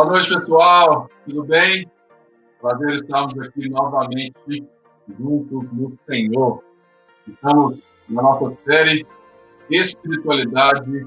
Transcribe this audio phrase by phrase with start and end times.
[0.00, 1.10] Boa noite, pessoal.
[1.26, 1.86] Tudo bem?
[2.58, 4.66] Prazer estarmos aqui novamente
[5.06, 6.64] juntos no Senhor.
[7.28, 9.06] Estamos na nossa série
[9.68, 11.06] Espiritualidade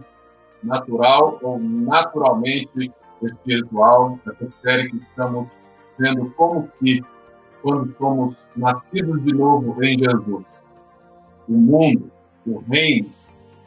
[0.62, 2.94] Natural ou Naturalmente
[3.24, 4.20] Espiritual.
[4.28, 5.48] Essa série que estamos
[5.98, 7.04] vendo como que,
[7.64, 10.46] quando somos nascidos de novo em Jesus,
[11.50, 12.12] o mundo,
[12.46, 13.10] o reino,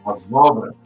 [0.06, 0.85] as obras,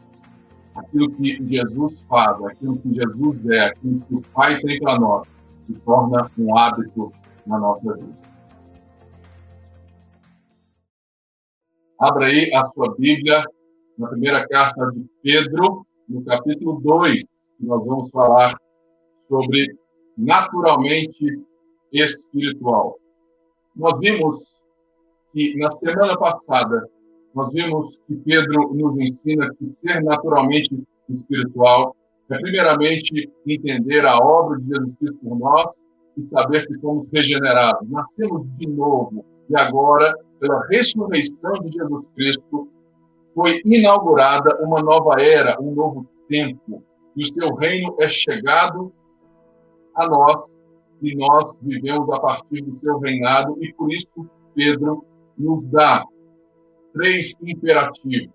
[0.75, 5.27] aquilo que Jesus faz, aquilo que Jesus é, aquilo que o Pai tem para nós,
[5.67, 7.11] se torna um hábito
[7.45, 8.31] na nossa vida.
[11.99, 13.43] Abra aí a sua Bíblia
[13.97, 18.55] na primeira carta de Pedro, no capítulo 2, que nós vamos falar
[19.29, 19.77] sobre
[20.17, 21.39] naturalmente
[21.91, 22.97] espiritual.
[23.75, 24.43] Nós vimos
[25.31, 26.89] que na semana passada
[27.33, 31.95] nós vimos que Pedro nos ensina que ser naturalmente espiritual
[32.31, 35.67] é, primeiramente, entender a obra de Jesus Cristo por nós
[36.17, 37.89] e saber que somos regenerados.
[37.89, 42.69] Nascemos de novo e agora, pela ressurreição de Jesus Cristo,
[43.35, 46.81] foi inaugurada uma nova era, um novo tempo.
[47.17, 48.93] E o seu reino é chegado
[49.95, 50.43] a nós
[51.01, 54.07] e nós vivemos a partir do seu reinado e por isso
[54.55, 55.03] Pedro
[55.37, 56.05] nos dá
[56.93, 58.33] três imperativos.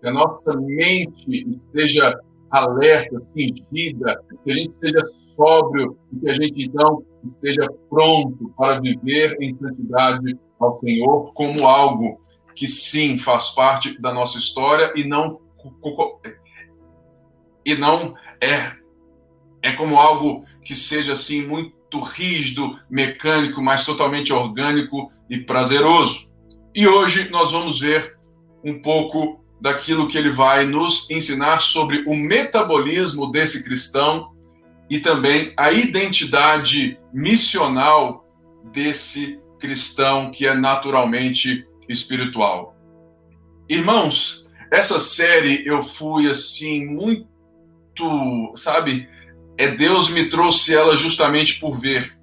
[0.00, 2.18] Que a nossa mente esteja
[2.50, 8.80] alerta, cingida, que a gente seja sóbrio e que a gente, então, esteja pronto para
[8.80, 12.18] viver em santidade ao Senhor como algo
[12.54, 15.40] que, sim, faz parte da nossa história e não
[17.64, 18.72] e não é
[19.62, 26.27] é como algo que seja assim muito rígido, mecânico, mas totalmente orgânico e prazeroso.
[26.74, 28.16] E hoje nós vamos ver
[28.64, 34.32] um pouco daquilo que ele vai nos ensinar sobre o metabolismo desse cristão
[34.88, 38.24] e também a identidade missional
[38.72, 42.76] desse cristão que é naturalmente espiritual.
[43.68, 49.08] Irmãos, essa série eu fui assim muito, sabe?
[49.56, 52.17] É Deus me trouxe ela justamente por ver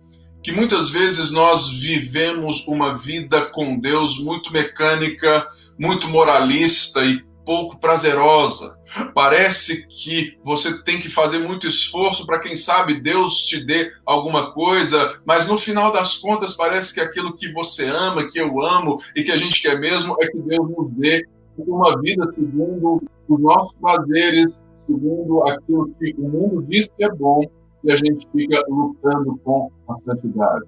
[0.45, 7.79] que muitas vezes nós vivemos uma vida com Deus muito mecânica, muito moralista e pouco
[7.79, 8.77] prazerosa.
[9.15, 14.51] Parece que você tem que fazer muito esforço para, quem sabe, Deus te dê alguma
[14.53, 19.01] coisa, mas no final das contas parece que aquilo que você ama, que eu amo
[19.15, 21.25] e que a gente quer mesmo é que Deus nos dê
[21.57, 24.53] uma vida segundo os nossos prazeres,
[24.85, 27.49] segundo aquilo que o mundo diz que é bom
[27.85, 30.65] e a gente fica lutando com a santidade.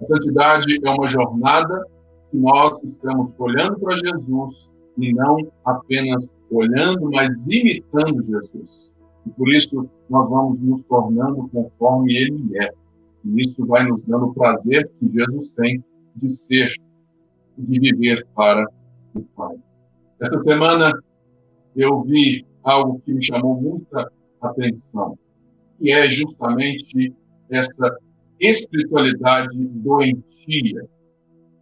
[0.00, 1.82] A santidade é uma jornada
[2.30, 4.68] que nós estamos olhando para Jesus
[4.98, 8.92] e não apenas olhando, mas imitando Jesus.
[9.26, 12.70] E por isso nós vamos nos tornando conforme Ele é.
[13.24, 15.82] E isso vai nos dando o prazer que Jesus tem
[16.16, 16.70] de ser,
[17.56, 18.66] de viver para
[19.14, 19.56] o Pai.
[20.20, 20.92] Essa semana
[21.74, 24.12] eu vi algo que me chamou muita
[24.42, 25.18] atenção
[25.78, 27.14] que é justamente
[27.50, 27.98] essa
[28.40, 30.88] espiritualidade doentia,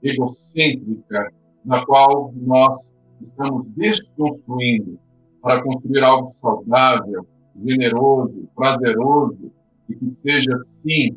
[0.02, 1.32] egocêntrica,
[1.64, 2.78] na qual nós
[3.20, 4.98] estamos desconstruindo
[5.42, 7.26] para construir algo saudável,
[7.64, 9.52] generoso, prazeroso
[9.88, 11.16] e que seja, sim,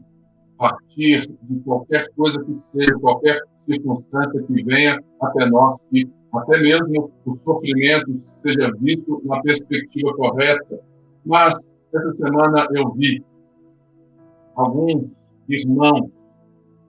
[0.57, 7.11] partir de qualquer coisa que seja, qualquer circunstância que venha até nós, que até mesmo
[7.25, 10.79] o sofrimento seja visto na perspectiva correta.
[11.25, 11.55] Mas
[11.93, 13.23] essa semana eu vi
[14.55, 15.09] alguns
[15.47, 16.09] irmãos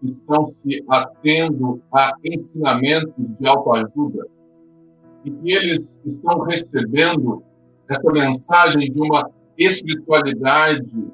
[0.01, 4.27] que estão se atendo a ensinamentos de autoajuda
[5.25, 7.43] e que eles estão recebendo
[7.89, 11.13] essa mensagem de uma espiritualidade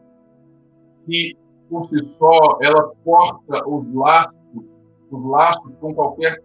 [1.07, 1.37] que,
[1.69, 4.35] por si só, ela corta os laços,
[5.11, 6.43] os laços com qualquer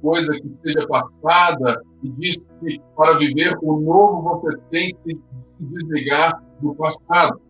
[0.00, 5.14] coisa que seja passada e diz que para viver o novo você tem que
[5.58, 7.40] se desligar do passado.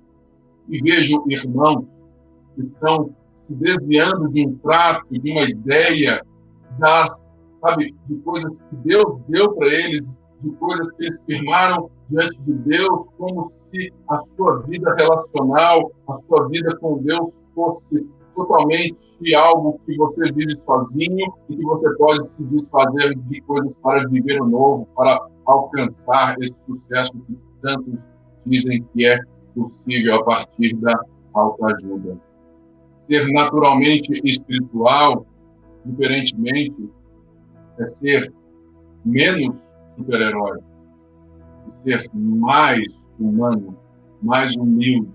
[0.68, 1.84] E vejo irmãos
[2.54, 3.14] que estão
[3.46, 6.22] se desviando de um trato, de uma ideia,
[6.78, 7.10] das,
[7.60, 10.02] sabe, de coisas que Deus deu para eles,
[10.42, 16.18] de coisas que eles firmaram diante de Deus, como se a sua vida relacional, a
[16.28, 22.28] sua vida com Deus fosse totalmente algo que você vive sozinho e que você pode
[22.34, 28.00] se desfazer de coisas para viver o novo, para alcançar esse sucesso que tantos
[28.46, 29.18] dizem que é
[29.54, 30.98] possível a partir da
[31.34, 32.18] autoajuda.
[33.00, 35.26] Ser naturalmente espiritual,
[35.84, 36.90] diferentemente,
[37.78, 38.32] é ser
[39.04, 39.56] menos
[39.96, 40.58] super-herói,
[41.82, 42.80] ser mais
[43.18, 43.76] humano,
[44.22, 45.10] mais humilde,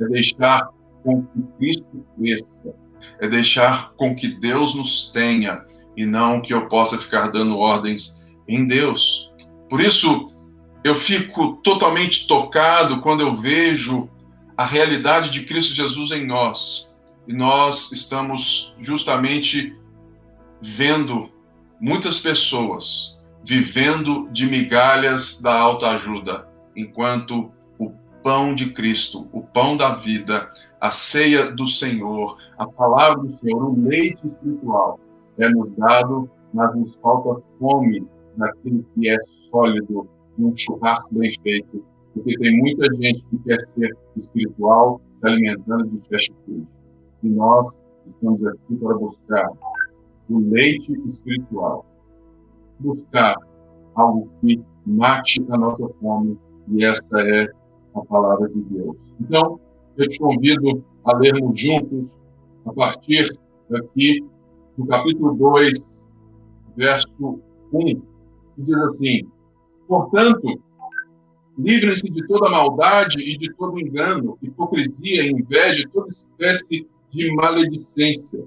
[0.00, 0.68] é deixar
[1.02, 2.74] com que Cristo cresça,
[3.20, 5.64] é deixar com que Deus nos tenha
[5.96, 9.32] e não que eu possa ficar dando ordens em Deus.
[9.68, 10.31] Por isso,
[10.84, 14.08] eu fico totalmente tocado quando eu vejo
[14.56, 16.92] a realidade de Cristo Jesus em nós.
[17.26, 19.76] E nós estamos justamente
[20.60, 21.30] vendo
[21.80, 27.90] muitas pessoas vivendo de migalhas da alta ajuda, enquanto o
[28.22, 30.48] pão de Cristo, o pão da vida,
[30.80, 35.00] a ceia do Senhor, a palavra do Senhor, o leite espiritual
[35.38, 38.06] é nos dado, mas nos falta fome
[38.36, 39.18] daquilo que é
[39.50, 40.08] sólido,
[40.44, 41.84] um churrasco bem feito,
[42.14, 46.66] porque tem muita gente que quer ser espiritual se alimentando de fast food.
[47.22, 49.50] E nós estamos aqui para buscar
[50.28, 51.86] o leite espiritual,
[52.80, 53.36] buscar
[53.94, 57.48] algo que mate a nossa fome, e esta é
[57.94, 58.96] a palavra de Deus.
[59.20, 59.60] Então,
[59.96, 62.18] eu te convido a lermos juntos,
[62.64, 63.26] a partir
[63.74, 64.24] aqui
[64.76, 65.72] do capítulo 2,
[66.76, 67.40] verso
[67.72, 68.02] 1, que
[68.58, 69.20] diz assim:
[69.92, 70.58] Portanto,
[71.58, 78.42] livrem-se de toda maldade e de todo engano, hipocrisia, inveja, toda espécie de maledicência.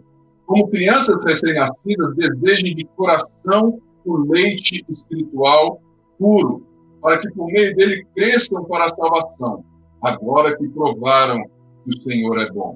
[0.47, 5.79] Como crianças recém-nascidas, desejem de coração o leite espiritual
[6.17, 6.65] puro,
[6.99, 9.63] para que por meio dele cresçam para a salvação,
[10.01, 11.43] agora que provaram
[11.83, 12.75] que o Senhor é bom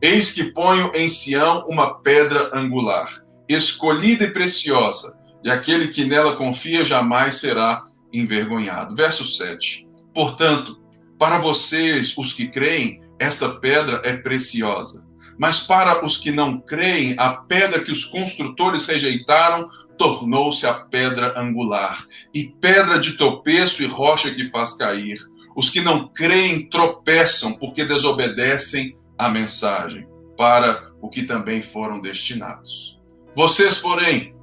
[0.00, 3.08] Eis que ponho em Sião uma pedra angular,
[3.48, 8.94] escolhida e preciosa, e aquele que nela confia jamais será envergonhado.
[8.94, 9.88] Verso 7.
[10.14, 10.80] Portanto,
[11.18, 15.04] para vocês, os que creem, esta pedra é preciosa.
[15.36, 21.38] Mas para os que não creem, a pedra que os construtores rejeitaram tornou-se a pedra
[21.38, 25.18] angular, e pedra de tropeço e rocha que faz cair.
[25.56, 30.06] Os que não creem tropeçam porque desobedecem a mensagem
[30.36, 32.96] para o que também foram destinados.
[33.34, 34.34] Vocês, porém,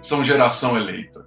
[0.00, 1.26] são geração eleita,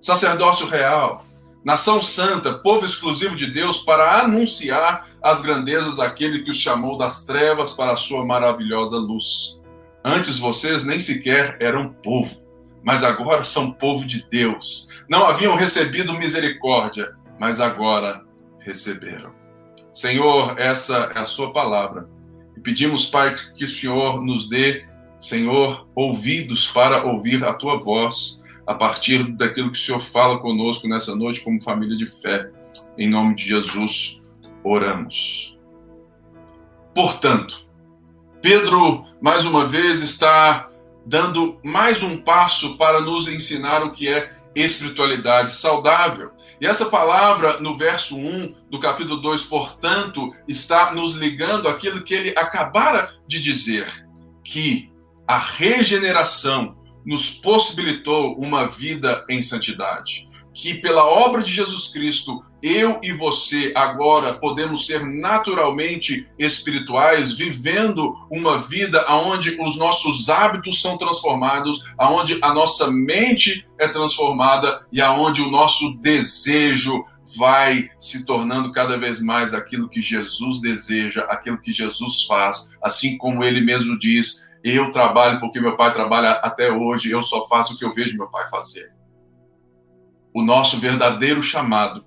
[0.00, 1.26] sacerdócio real,
[1.64, 7.24] nação santa, povo exclusivo de Deus, para anunciar as grandezas daquele que os chamou das
[7.24, 9.60] trevas para a sua maravilhosa luz.
[10.04, 12.42] Antes vocês nem sequer eram povo,
[12.82, 14.88] mas agora são povo de Deus.
[15.08, 18.24] Não haviam recebido misericórdia, mas agora
[18.60, 19.41] receberam.
[19.92, 22.08] Senhor, essa é a Sua palavra.
[22.56, 24.84] E pedimos, Pai, que o Senhor nos dê,
[25.18, 30.88] Senhor, ouvidos para ouvir a Tua voz, a partir daquilo que o Senhor fala conosco
[30.88, 32.50] nessa noite, como família de fé.
[32.96, 34.20] Em nome de Jesus,
[34.64, 35.58] oramos.
[36.94, 37.66] Portanto,
[38.40, 40.70] Pedro, mais uma vez, está
[41.04, 46.32] dando mais um passo para nos ensinar o que é espiritualidade saudável.
[46.60, 52.14] E essa palavra, no verso 1 do capítulo 2, portanto, está nos ligando aquilo que
[52.14, 53.86] ele acabara de dizer,
[54.44, 54.90] que
[55.26, 63.00] a regeneração nos possibilitou uma vida em santidade que pela obra de Jesus Cristo, eu
[63.02, 70.96] e você agora podemos ser naturalmente espirituais, vivendo uma vida onde os nossos hábitos são
[70.96, 77.04] transformados, aonde a nossa mente é transformada e aonde o nosso desejo
[77.36, 83.16] vai se tornando cada vez mais aquilo que Jesus deseja, aquilo que Jesus faz, assim
[83.16, 87.74] como ele mesmo diz: eu trabalho porque meu pai trabalha até hoje, eu só faço
[87.74, 88.92] o que eu vejo meu pai fazer
[90.34, 92.04] o nosso verdadeiro chamado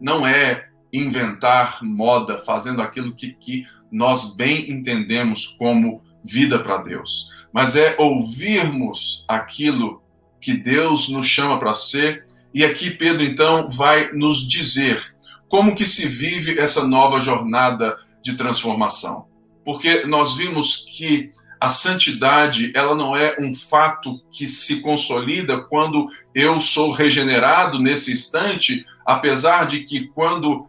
[0.00, 7.28] não é inventar moda, fazendo aquilo que, que nós bem entendemos como vida para Deus,
[7.52, 10.02] mas é ouvirmos aquilo
[10.40, 12.24] que Deus nos chama para ser.
[12.52, 15.16] E aqui Pedro então vai nos dizer
[15.48, 19.26] como que se vive essa nova jornada de transformação.
[19.64, 26.08] Porque nós vimos que a santidade, ela não é um fato que se consolida quando
[26.34, 30.68] eu sou regenerado nesse instante, apesar de que quando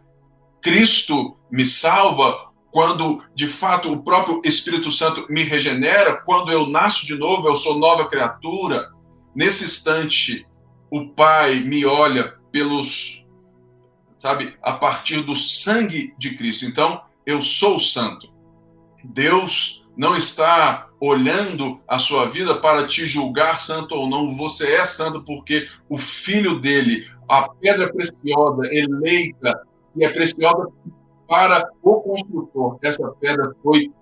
[0.62, 7.06] Cristo me salva, quando de fato o próprio Espírito Santo me regenera, quando eu nasço
[7.06, 8.90] de novo, eu sou nova criatura,
[9.34, 10.46] nesse instante
[10.90, 13.18] o Pai me olha pelos
[14.18, 16.64] sabe, a partir do sangue de Cristo.
[16.64, 18.28] Então, eu sou santo.
[19.04, 24.32] Deus não está olhando a sua vida para te julgar santo ou não.
[24.32, 29.60] Você é santo porque o filho dele, a pedra preciosa, eleita,
[29.96, 30.68] e é preciosa
[31.26, 33.92] para o construtor, essa pedra foi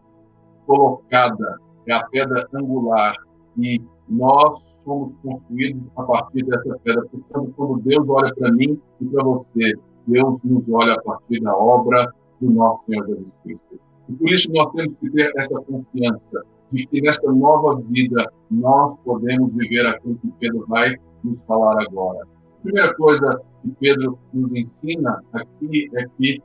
[0.66, 3.16] colocada, é a pedra angular,
[3.58, 7.04] e nós somos construídos a partir dessa pedra.
[7.06, 9.74] Portanto, quando Deus olha para mim e para você,
[10.06, 13.65] Deus nos olha a partir da obra do nosso Senhor Jesus Cristo.
[14.08, 18.98] E por isso nós temos que ter essa confiança de que nessa nova vida nós
[19.04, 22.22] podemos viver aquilo que Pedro vai nos falar agora.
[22.22, 26.42] A primeira coisa que Pedro nos ensina aqui é que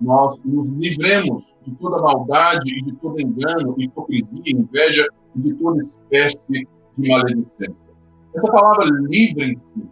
[0.00, 5.82] nós nos livremos de toda maldade e de todo engano, hipocrisia, inveja e de toda
[5.82, 7.88] espécie de maledicência.
[8.34, 9.82] Essa palavra livrem-se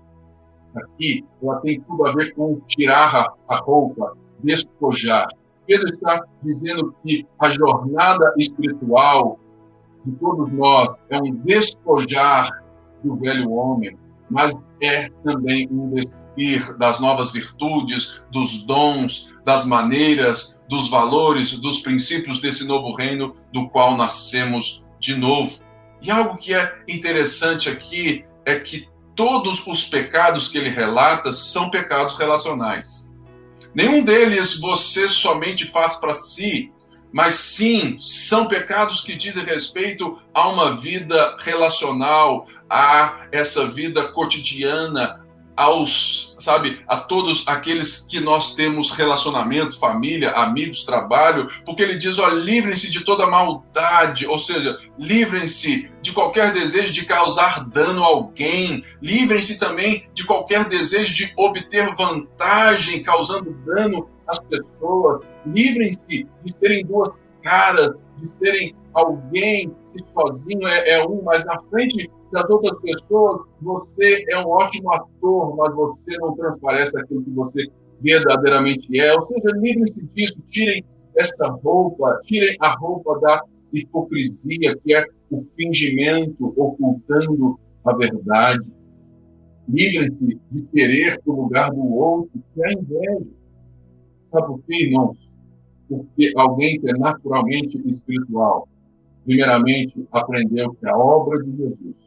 [0.74, 5.28] aqui, ela tem tudo a ver com tirar a roupa, despojar.
[5.66, 9.38] Pedro está dizendo que a jornada espiritual
[10.04, 12.48] de todos nós é um despojar
[13.02, 13.96] do velho homem,
[14.30, 21.80] mas é também um despir das novas virtudes, dos dons, das maneiras, dos valores, dos
[21.80, 25.60] princípios desse novo reino do qual nascemos de novo.
[26.02, 31.70] E algo que é interessante aqui é que todos os pecados que ele relata são
[31.70, 33.05] pecados relacionais.
[33.76, 36.72] Nenhum deles você somente faz para si,
[37.12, 45.25] mas sim são pecados que dizem respeito a uma vida relacional, a essa vida cotidiana,
[45.56, 52.18] aos, sabe, a todos aqueles que nós temos relacionamento, família, amigos, trabalho, porque ele diz,
[52.18, 58.06] ó, livrem-se de toda maldade, ou seja, livrem-se de qualquer desejo de causar dano a
[58.06, 66.52] alguém, livrem-se também de qualquer desejo de obter vantagem causando dano às pessoas, livrem-se de
[66.60, 67.10] serem duas
[67.42, 73.46] caras, de serem alguém que sozinho é, é um, mas na frente das outras pessoas,
[73.60, 79.14] você é um ótimo ator, mas você não transparece aquilo que você verdadeiramente é.
[79.14, 80.84] Ou seja, livrem-se disso, tirem
[81.16, 83.42] essa roupa, tirem a roupa da
[83.72, 88.70] hipocrisia, que é o fingimento ocultando a verdade.
[89.68, 93.26] Livrem-se de querer o lugar do outro, que é inveja.
[94.30, 95.16] Sabe por quê, irmãos?
[95.88, 98.68] Porque alguém que é naturalmente espiritual,
[99.24, 102.05] primeiramente aprendeu que a obra de Jesus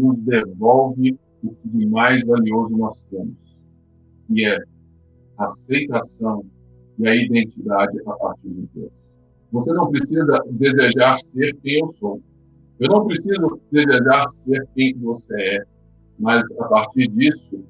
[0.00, 3.36] nos devolve o que de mais valioso nós temos,
[4.26, 4.58] que é
[5.38, 6.44] a aceitação
[6.98, 8.92] e a identidade a partir de Deus.
[9.52, 12.20] Você não precisa desejar ser quem eu sou.
[12.78, 15.64] Eu não preciso desejar ser quem você é.
[16.18, 17.64] Mas a partir disso,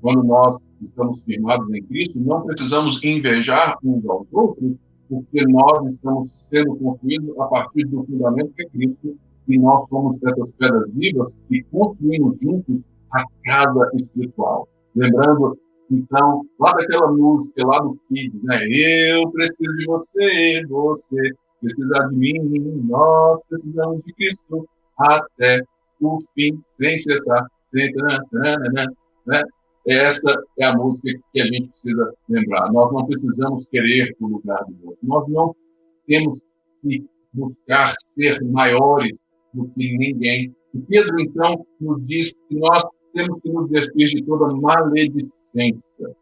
[0.00, 4.76] quando nós estamos firmados em Cristo, não precisamos invejar uns aos outros,
[5.08, 9.16] porque nós estamos sendo construídos a partir do fundamento que é Cristo
[9.48, 12.80] e nós somos essas pedras vivas e construímos juntos
[13.12, 14.68] a casa espiritual.
[14.94, 15.58] Lembrando,
[15.90, 18.66] então, lá daquela música, lá do Kids, né?
[18.68, 25.60] Eu preciso de você, você precisa de mim, nós precisamos de Cristo até
[26.00, 27.92] o fim, sem cessar, sem
[29.26, 29.42] né?
[29.86, 32.72] Essa é a música que a gente precisa lembrar.
[32.72, 34.98] Nós não precisamos querer o lugar do outro.
[35.02, 35.54] Nós não
[36.06, 36.38] temos
[36.80, 39.14] que buscar ser maiores
[39.54, 40.54] do que ninguém.
[40.74, 42.84] E Pedro, então, nos diz que nós
[43.14, 46.16] temos que nos despir de toda maledicência.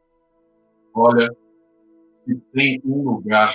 [0.95, 1.35] Olha,
[2.25, 3.53] se tem um lugar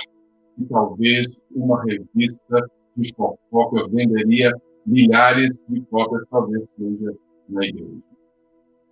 [0.56, 4.52] que talvez uma revista de fofocas venderia
[4.84, 7.14] milhares de cópias, talvez seja
[7.48, 8.02] na igreja.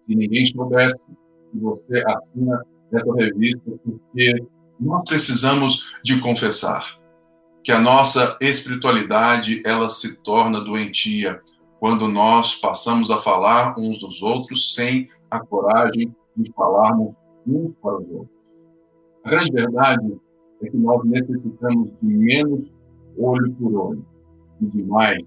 [0.07, 1.05] Se ninguém soubesse
[1.51, 4.45] que você assina essa revista, porque
[4.79, 7.01] nós precisamos de confessar
[7.67, 11.41] que a nossa espiritualidade ela se torna doentia
[11.81, 17.13] quando nós passamos a falar uns dos outros sem a coragem de falarmos
[17.45, 18.37] uns para os outros.
[19.25, 20.21] A grande verdade
[20.63, 22.73] é que nós necessitamos de menos
[23.19, 24.07] olho por olho
[24.61, 25.27] e de mais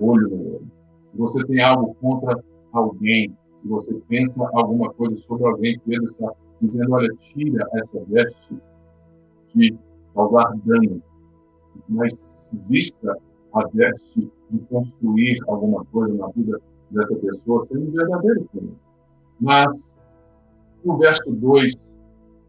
[0.00, 0.70] olho no olho.
[1.12, 2.42] Se você tem algo contra
[2.72, 8.56] alguém, se você pensa alguma coisa sobre alguém, Pedro está dizendo, olha, tira essa veste
[9.54, 9.78] de
[10.14, 11.02] causar dano
[11.88, 12.12] mas
[12.68, 13.16] vista
[13.54, 18.74] a veste de construir alguma coisa na vida dessa pessoa, sendo verdadeiro com ele.
[19.40, 19.68] Mas
[20.84, 21.74] o verso 2,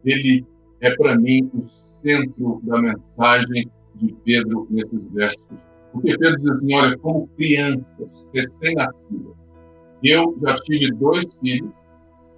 [0.04, 0.46] ele
[0.80, 1.68] é para mim o
[2.00, 5.42] centro da mensagem de Pedro nesses versos.
[5.92, 9.34] Porque Pedro diz assim: olha, como crianças recém-nascidas,
[10.02, 11.72] eu já tive dois filhos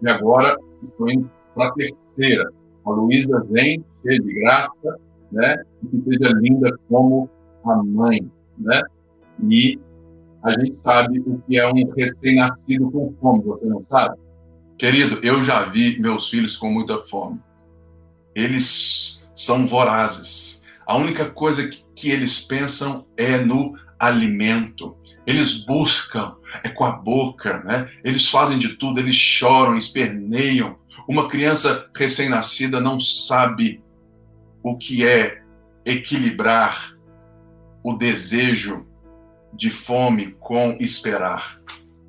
[0.02, 2.50] e agora estou indo para a terceira.
[2.86, 4.98] A Luísa vem cheia de graça,
[5.30, 5.62] né?
[5.82, 7.28] E que seja linda como
[7.64, 8.30] a mãe.
[8.58, 8.82] né?
[9.48, 9.78] E
[10.42, 14.18] a gente sabe o que é um recém-nascido com fome, você não sabe?
[14.78, 17.38] Querido, eu já vi meus filhos com muita fome.
[18.34, 20.62] Eles são vorazes.
[20.86, 24.96] A única coisa que, que eles pensam é no alimento.
[25.26, 26.34] Eles buscam,
[26.64, 27.90] é com a boca, né?
[28.02, 30.76] Eles fazem de tudo, eles choram, esperneiam.
[31.06, 33.82] Uma criança recém-nascida não sabe
[34.62, 35.42] o que é
[35.84, 36.96] equilibrar
[37.82, 38.86] o desejo
[39.52, 41.60] de fome com esperar.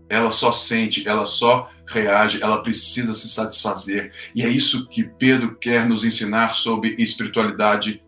[0.10, 4.12] Ela só sente, ela só reage, ela precisa se satisfazer.
[4.36, 8.04] E é isso que Pedro quer nos ensinar sobre espiritualidade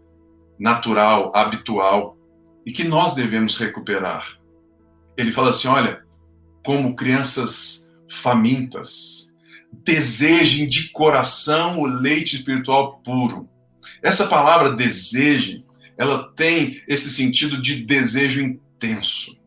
[0.59, 2.17] natural, habitual,
[2.65, 4.37] e que nós devemos recuperar.
[5.17, 6.03] Ele fala assim: olha,
[6.65, 9.33] como crianças famintas,
[9.71, 13.49] desejem de coração o leite espiritual puro.
[14.03, 15.65] Essa palavra desejem,
[15.97, 19.37] ela tem esse sentido de desejo intenso.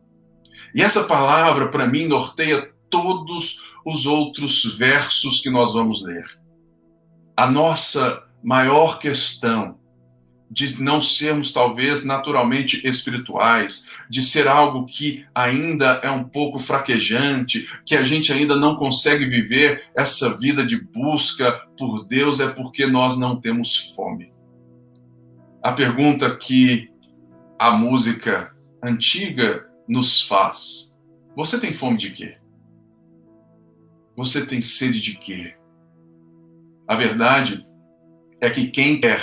[0.73, 6.25] E essa palavra, para mim, norteia todos os outros versos que nós vamos ler.
[7.35, 9.77] A nossa maior questão
[10.49, 17.69] de não sermos talvez naturalmente espirituais, de ser algo que ainda é um pouco fraquejante,
[17.85, 22.87] que a gente ainda não consegue viver essa vida de busca por Deus, é porque
[22.87, 24.26] nós não temos fome.
[25.63, 26.91] A pergunta que
[27.59, 30.97] a música antiga nos faz:
[31.35, 32.37] você tem fome de quê?
[34.15, 35.55] Você tem sede de quê?
[36.87, 37.67] A verdade
[38.41, 39.21] é que quem quer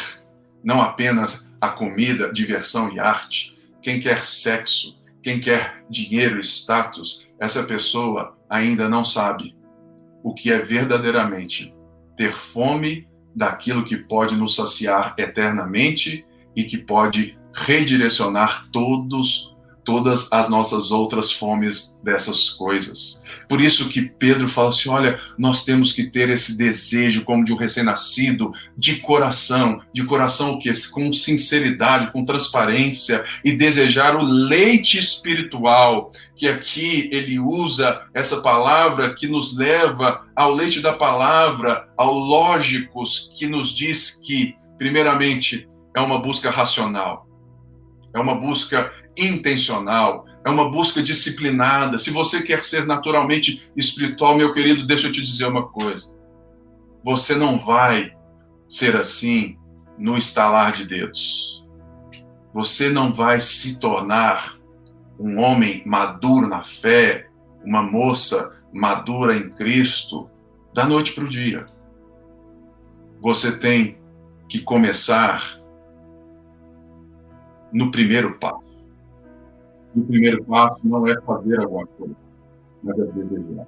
[0.63, 7.65] não apenas a comida, diversão e arte, quem quer sexo, quem quer dinheiro status, essa
[7.65, 9.57] pessoa ainda não sabe
[10.23, 11.75] o que é verdadeiramente
[12.17, 16.25] ter fome daquilo que pode nos saciar eternamente
[16.55, 19.54] e que pode redirecionar todos
[19.85, 23.23] todas as nossas outras fomes dessas coisas.
[23.49, 27.53] Por isso que Pedro fala assim: olha, nós temos que ter esse desejo como de
[27.53, 30.71] um recém-nascido, de coração, de coração o quê?
[30.93, 39.15] Com sinceridade, com transparência e desejar o leite espiritual, que aqui ele usa essa palavra
[39.15, 46.01] que nos leva ao leite da palavra, ao lógicos que nos diz que, primeiramente, é
[46.01, 47.24] uma busca racional
[48.15, 51.99] é uma busca intencional, é uma busca disciplinada.
[51.99, 56.17] Se você quer ser naturalmente espiritual, meu querido, deixa eu te dizer uma coisa.
[57.05, 58.13] Você não vai
[58.69, 59.59] ser assim
[59.99, 61.65] no estalar de dedos.
[62.53, 64.57] Você não vai se tornar
[65.19, 67.29] um homem maduro na fé,
[67.65, 70.31] uma moça madura em Cristo,
[70.73, 71.67] da noite para o dia.
[73.21, 73.99] Você tem
[74.49, 75.64] que começar
[77.75, 78.63] no primeiro passo.
[79.95, 82.15] E o primeiro passo não é fazer alguma coisa,
[82.83, 83.67] mas é desejar.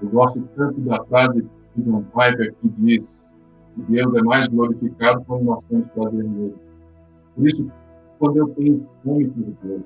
[0.00, 1.42] Eu gosto tanto da frase
[1.74, 3.06] de John Piper que diz
[3.74, 6.54] que Deus é mais glorificado quando nós temos prazer nele.
[7.34, 7.72] Por isso,
[8.18, 9.82] quando eu tenho fome por Deus,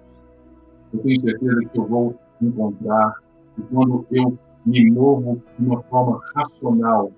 [0.92, 3.14] eu tenho certeza que eu vou encontrar,
[3.59, 7.12] e quando eu me movo de uma forma racional,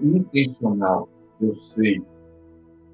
[0.00, 1.08] intencional,
[1.40, 2.02] eu sei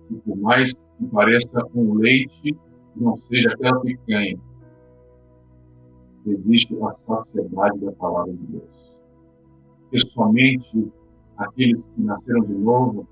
[0.09, 2.57] que por mais que pareça um leite,
[2.97, 4.39] não seja aquela picanha.
[6.27, 8.93] Existe a saciedade da palavra de Deus.
[9.83, 10.93] Porque somente
[11.37, 13.09] aqueles que nasceram de novo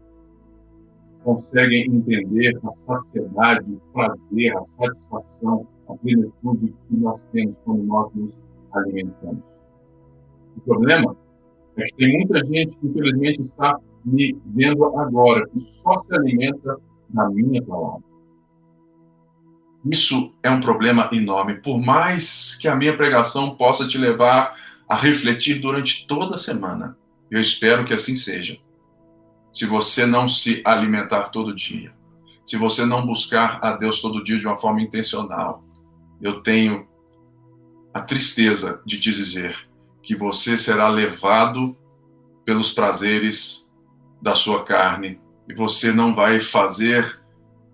[1.24, 8.14] conseguem entender a saciedade, o prazer, a satisfação, a plenitude que nós temos quando nós
[8.14, 8.32] nos
[8.72, 9.42] alimentamos.
[10.56, 11.16] O problema
[11.76, 16.78] é que tem muita gente que, infelizmente, está me vendo agora, que só se alimenta
[17.12, 18.02] na minha palavra.
[19.90, 21.54] Isso é um problema enorme.
[21.54, 24.54] Por mais que a minha pregação possa te levar
[24.88, 26.96] a refletir durante toda a semana,
[27.30, 28.58] eu espero que assim seja.
[29.52, 31.92] Se você não se alimentar todo dia,
[32.44, 35.64] se você não buscar a Deus todo dia de uma forma intencional,
[36.20, 36.86] eu tenho
[37.94, 39.68] a tristeza de te dizer
[40.02, 41.76] que você será levado
[42.44, 43.70] pelos prazeres
[44.20, 47.20] da sua carne e você não vai fazer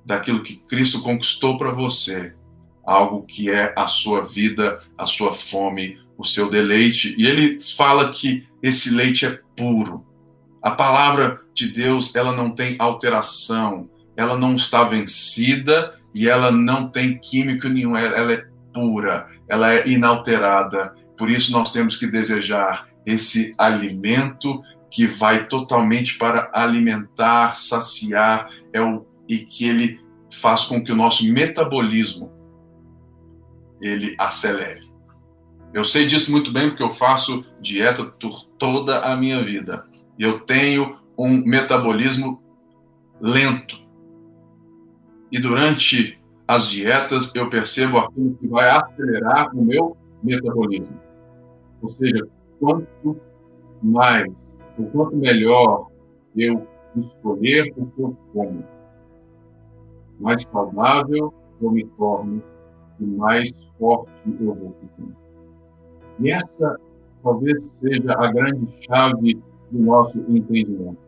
[0.05, 2.33] daquilo que Cristo conquistou para você
[2.87, 7.15] algo que é a sua vida, a sua fome, o seu deleite.
[7.19, 10.07] E ele fala que esse leite é puro.
[10.63, 16.89] A palavra de Deus, ela não tem alteração, ela não está vencida e ela não
[16.89, 20.93] tem químico nenhum, ela é pura, ela é inalterada.
[21.19, 28.81] Por isso nós temos que desejar esse alimento que vai totalmente para alimentar, saciar, é
[28.81, 30.01] o, e que ele
[30.33, 32.33] faz com que o nosso metabolismo
[33.81, 34.87] ele acelere.
[35.73, 39.85] Eu sei disso muito bem porque eu faço dieta por toda a minha vida.
[40.19, 42.43] Eu tenho um metabolismo
[43.21, 43.79] lento.
[45.31, 51.01] E durante as dietas eu percebo aquilo que vai acelerar o meu metabolismo.
[51.83, 52.27] Ou seja,
[52.59, 53.21] quanto
[53.83, 54.33] mais,
[54.79, 55.89] o quanto melhor
[56.37, 58.65] eu escolher o que eu como,
[60.21, 62.43] mais saudável eu me torno
[63.01, 64.11] e mais forte
[64.41, 65.17] eu vou ficando.
[66.21, 66.79] E essa
[67.23, 69.35] talvez seja a grande chave
[69.71, 70.99] do nosso entendimento.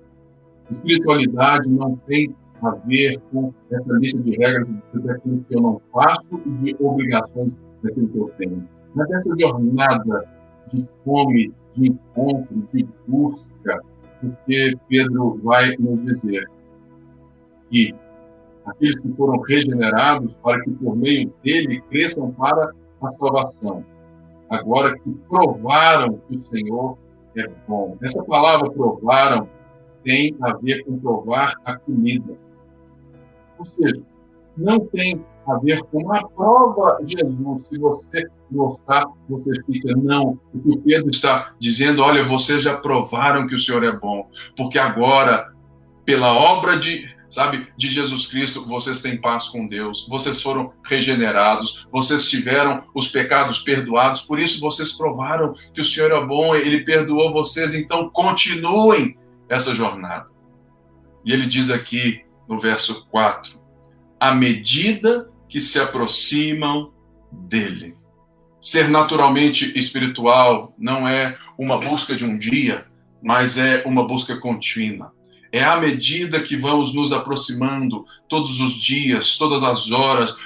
[0.70, 6.40] Espiritualidade não tem a ver com essa lista de regras daquilo que eu não faço
[6.44, 7.52] e de obrigações
[7.82, 8.68] daquilo que eu tenho.
[8.94, 10.28] Mas essa jornada
[10.72, 13.48] de fome, de encontro, de busca,
[14.20, 16.48] porque Pedro vai nos dizer
[17.70, 17.94] que
[18.64, 23.84] aqueles que foram regenerados para que por meio dele cresçam para a salvação.
[24.50, 26.98] Agora que provaram que o Senhor
[27.36, 27.96] é bom.
[28.02, 29.48] Essa palavra provaram
[30.04, 32.34] tem a ver com provar a comida.
[33.58, 34.02] Ou seja,
[34.56, 37.66] não tem a ver com a prova de Jesus.
[37.66, 40.38] Se você gostar, você fica, não.
[40.54, 44.78] O que Pedro está dizendo, olha, vocês já provaram que o Senhor é bom, porque
[44.78, 45.52] agora,
[46.04, 51.86] pela obra de, sabe, de Jesus Cristo, vocês têm paz com Deus, vocês foram regenerados,
[51.92, 56.84] vocês tiveram os pecados perdoados, por isso vocês provaram que o Senhor é bom, ele
[56.84, 60.26] perdoou vocês, então continuem essa jornada.
[61.24, 63.60] E ele diz aqui no verso 4:
[64.18, 66.92] à medida que se aproximam
[67.30, 67.97] dele.
[68.60, 72.86] Ser naturalmente espiritual não é uma busca de um dia,
[73.22, 75.12] mas é uma busca contínua.
[75.50, 80.36] É à medida que vamos nos aproximando todos os dias, todas as horas,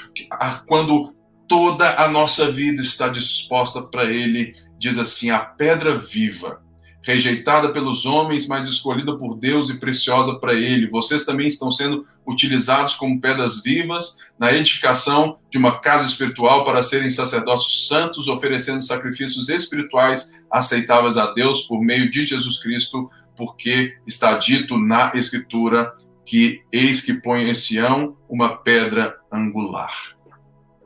[0.67, 1.15] quando
[1.49, 6.62] toda a nossa vida está disposta para Ele, diz assim: a pedra viva
[7.03, 10.89] rejeitada pelos homens, mas escolhida por Deus e preciosa para Ele.
[10.89, 16.83] Vocês também estão sendo utilizados como pedras vivas na edificação de uma casa espiritual para
[16.83, 23.97] serem sacerdotes santos, oferecendo sacrifícios espirituais aceitáveis a Deus por meio de Jesus Cristo, porque
[24.07, 25.93] está dito na Escritura
[26.25, 29.93] que eis que põe em Sião uma pedra angular.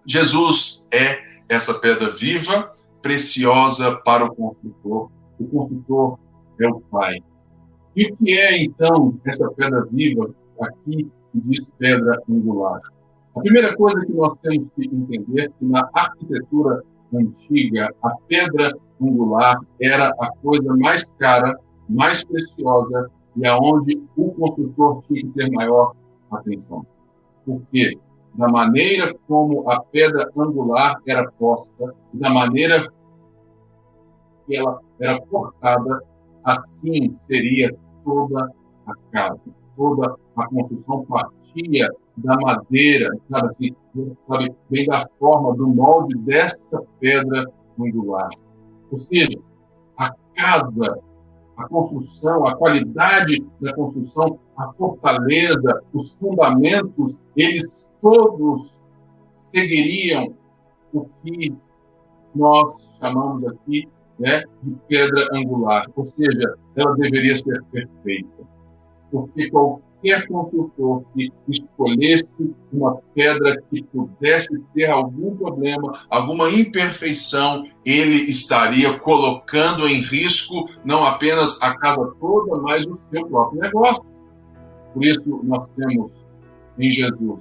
[0.07, 2.71] Jesus é essa pedra viva,
[3.03, 6.19] preciosa para o construtor o construtor
[6.61, 7.19] é o Pai.
[7.97, 12.81] E o que é, então, essa pedra viva aqui que diz pedra angular?
[13.37, 16.83] A primeira coisa que nós temos que entender é que na arquitetura
[17.15, 25.03] antiga, a pedra angular era a coisa mais cara, mais preciosa e aonde o construtor
[25.07, 25.95] tinha que ter maior
[26.31, 26.87] atenção.
[27.45, 27.99] Por quê?
[28.35, 32.91] Da maneira como a pedra angular era posta, da maneira
[34.47, 36.03] que ela era cortada,
[36.45, 38.53] assim seria toda
[38.87, 39.41] a casa,
[39.77, 43.77] toda a construção partia da madeira, sabe, assim,
[44.29, 47.45] sabe, bem da forma, do molde dessa pedra
[47.79, 48.31] angular.
[48.91, 49.39] Ou seja,
[49.99, 50.99] a casa,
[51.57, 58.71] a construção, a qualidade da construção, a fortaleza, os fundamentos, eles todos
[59.53, 60.35] seguiriam
[60.93, 61.55] o que
[62.35, 68.45] nós chamamos aqui né, de pedra angular, ou seja, ela deveria ser perfeita.
[69.11, 78.31] Porque qualquer construtor que escolhesse uma pedra que pudesse ter algum problema, alguma imperfeição, ele
[78.31, 84.05] estaria colocando em risco não apenas a casa toda, mas o seu próprio negócio.
[84.93, 86.11] Por isso, nós temos
[86.79, 87.41] em Jesus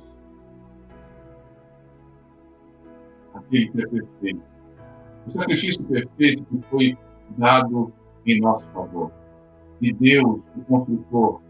[3.34, 4.55] aquele que é perfeito
[5.28, 6.98] o sacrifício perfeito que foi
[7.38, 7.92] dado
[8.26, 9.12] em nosso favor.
[9.82, 11.42] E Deus, o construtor,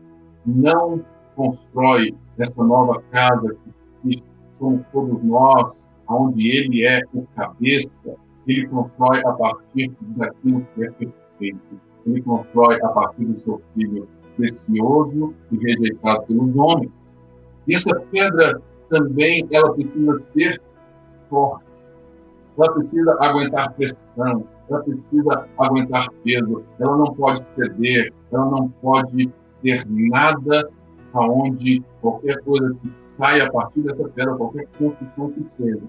[0.46, 1.04] não
[1.36, 3.56] constrói essa nova casa
[4.02, 5.72] que somos todos nós,
[6.08, 8.16] onde Ele é o cabeça,
[8.48, 11.82] Ele constrói a partir daquilo que é perfeito.
[12.06, 16.92] Ele constrói a partir do seu Filho precioso e rejeitado pelos homens.
[17.68, 20.62] E essa pedra também, ela precisa ser
[21.30, 21.64] forte
[22.58, 29.32] ela precisa aguentar pressão, ela precisa aguentar peso, ela não pode ceder, ela não pode
[29.62, 30.70] ter nada
[31.13, 35.84] aonde qualquer coisa que saia a partir dessa pedra, qualquer construção que seja,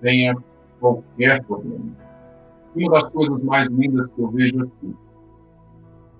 [0.00, 0.36] tenha
[0.80, 1.92] qualquer problema.
[2.74, 4.96] Uma das coisas mais lindas que eu vejo aqui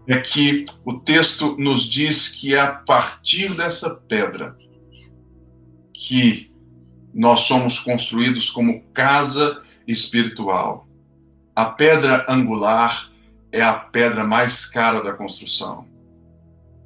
[0.08, 4.56] é que o texto nos diz que é a partir dessa pedra
[5.92, 6.52] que
[7.12, 10.86] nós somos construídos como casa espiritual.
[11.54, 13.10] A pedra angular
[13.52, 15.88] é a pedra mais cara da construção.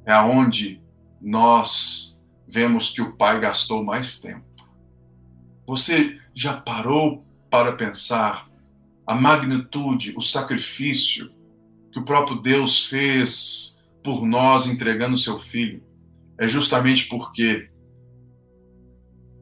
[0.05, 0.81] É aonde
[1.21, 4.45] nós vemos que o pai gastou mais tempo.
[5.65, 8.49] Você já parou para pensar
[9.05, 11.31] a magnitude, o sacrifício
[11.91, 15.83] que o próprio Deus fez por nós entregando seu filho?
[16.37, 17.70] É justamente porque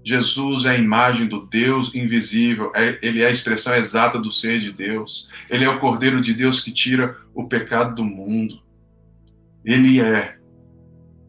[0.09, 4.59] Jesus é a imagem do Deus invisível, é, ele é a expressão exata do ser
[4.59, 8.59] de Deus, ele é o Cordeiro de Deus que tira o pecado do mundo.
[9.63, 10.35] Ele é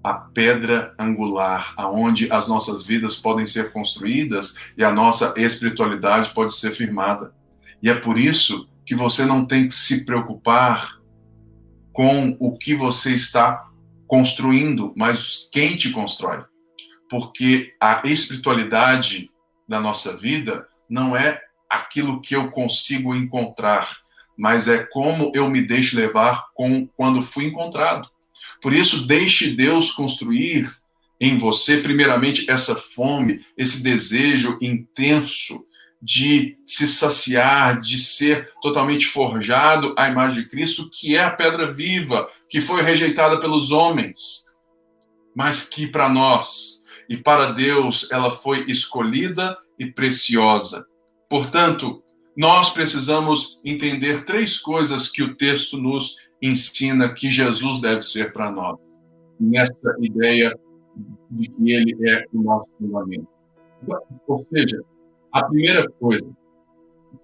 [0.03, 6.55] a pedra angular aonde as nossas vidas podem ser construídas e a nossa espiritualidade pode
[6.55, 7.35] ser firmada.
[7.83, 10.99] E é por isso que você não tem que se preocupar
[11.93, 13.63] com o que você está
[14.07, 16.49] construindo, mas quem te constrói
[17.11, 19.31] porque a espiritualidade
[19.69, 23.99] da nossa vida não é aquilo que eu consigo encontrar,
[24.39, 28.09] mas é como eu me deixo levar com quando fui encontrado.
[28.63, 30.71] Por isso, deixe Deus construir
[31.21, 35.67] em você, primeiramente, essa fome, esse desejo intenso
[36.01, 41.71] de se saciar, de ser totalmente forjado à imagem de Cristo, que é a pedra
[41.71, 44.47] viva, que foi rejeitada pelos homens,
[45.35, 46.80] mas que para nós
[47.11, 50.87] e para Deus ela foi escolhida e preciosa.
[51.29, 52.05] Portanto,
[52.37, 58.53] nós precisamos entender três coisas que o texto nos ensina que Jesus deve ser para
[58.53, 58.79] nós,
[59.41, 60.57] nessa ideia
[61.33, 63.27] de que ele é o nosso fundamento.
[64.29, 64.81] Ou seja,
[65.33, 66.31] a primeira coisa,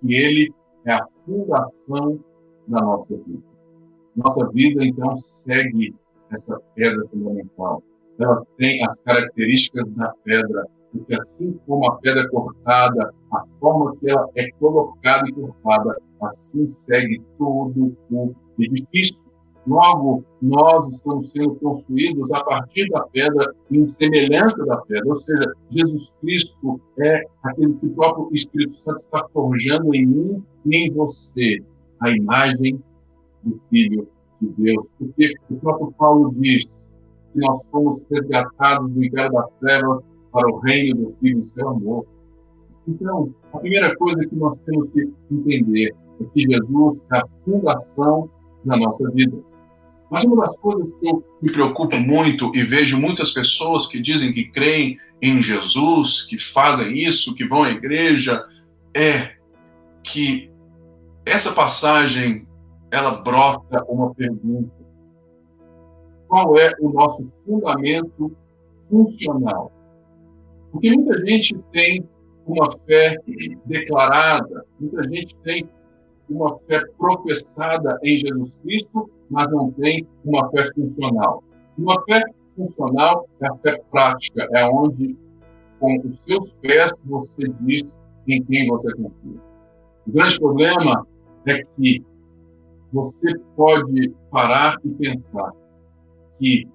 [0.01, 2.25] que ele é a fundação
[2.67, 3.43] da nossa vida.
[4.17, 5.95] Nossa vida, então, segue
[6.33, 7.83] essa pedra fundamental
[8.19, 14.11] elas têm as características da pedra, porque assim como a pedra cortada, a forma que
[14.11, 19.19] ela é colocada e cortada, assim segue todo o edifício.
[19.67, 25.09] Logo, nós estamos sendo construídos a partir da pedra, em semelhança da pedra.
[25.09, 30.45] Ou seja, Jesus Cristo é aquele que o próprio Espírito Santo está forjando em mim
[30.67, 31.59] e em você
[32.01, 32.81] a imagem
[33.43, 34.09] do Filho
[34.41, 34.87] de Deus.
[34.99, 36.65] Porque o próprio Paulo diz:
[37.37, 41.69] que nós fomos resgatados do império das trevas para o reino do Filho do seu
[41.69, 42.07] amor.
[42.89, 48.31] Então, a primeira coisa que nós temos que entender é que Jesus é a fundação
[48.65, 49.37] da nossa vida.
[50.11, 54.33] Mas uma das coisas que eu me preocupo muito e vejo muitas pessoas que dizem
[54.33, 58.45] que creem em Jesus, que fazem isso, que vão à igreja,
[58.95, 59.33] é
[60.05, 60.49] que
[61.25, 62.47] essa passagem
[62.91, 64.86] ela brota uma pergunta
[66.29, 68.33] qual é o nosso fundamento
[68.89, 69.73] funcional.
[70.73, 72.09] Porque muita gente tem
[72.47, 73.17] uma fé
[73.65, 75.69] declarada, muita gente tem
[76.29, 81.43] uma fé professada em Jesus Cristo, mas não tem uma fé funcional.
[81.79, 82.23] Uma fé
[82.57, 85.17] funcional é a fé prática, é onde,
[85.79, 87.85] com os seus pés, você diz
[88.29, 89.41] em quem você confia.
[90.07, 91.07] O grande problema
[91.47, 92.05] é que
[92.93, 95.53] você pode parar e pensar
[96.39, 96.69] que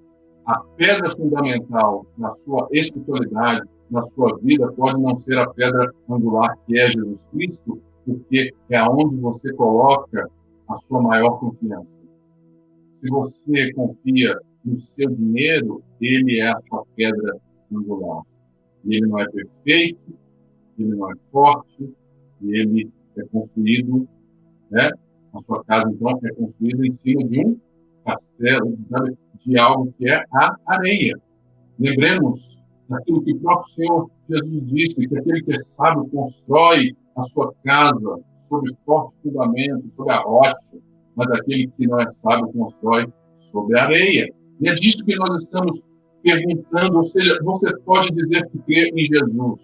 [0.46, 6.58] a pedra fundamental na sua espiritualidade, na sua vida, pode não ser a pedra angular
[6.66, 10.30] que é Jesus Cristo, porque é aonde você coloca
[10.68, 12.02] a sua maior confiança.
[13.02, 17.38] Se você confia no seu dinheiro, ele é a sua pedra
[17.72, 18.24] angular.
[18.86, 20.14] Ele não é perfeito,
[20.78, 21.94] ele não é forte,
[22.42, 24.08] e ele é construído,
[24.70, 24.92] né?
[25.34, 27.58] A sua casa, então, é construída em cima de um
[28.06, 28.78] castelo,
[29.46, 31.16] de algo que é a areia.
[31.80, 32.42] Lembremos
[32.90, 37.54] daquilo que o próprio Senhor Jesus disse, que aquele que é sábio constrói a sua
[37.64, 40.58] casa sobre forte fundamento, sobre a rocha,
[41.16, 43.08] mas aquele que não é sábio constrói
[43.52, 44.34] sobre a areia.
[44.62, 45.82] E é disso que nós estamos
[46.24, 49.60] perguntando, ou seja, você pode dizer que crê em Jesus,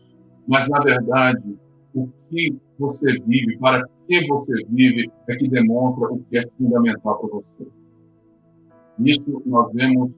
[0.47, 1.57] mas na verdade,
[1.93, 7.19] o que você vive, para que você vive, é que demonstra o que é fundamental
[7.19, 7.76] para você.
[8.99, 10.11] Isso nós vemos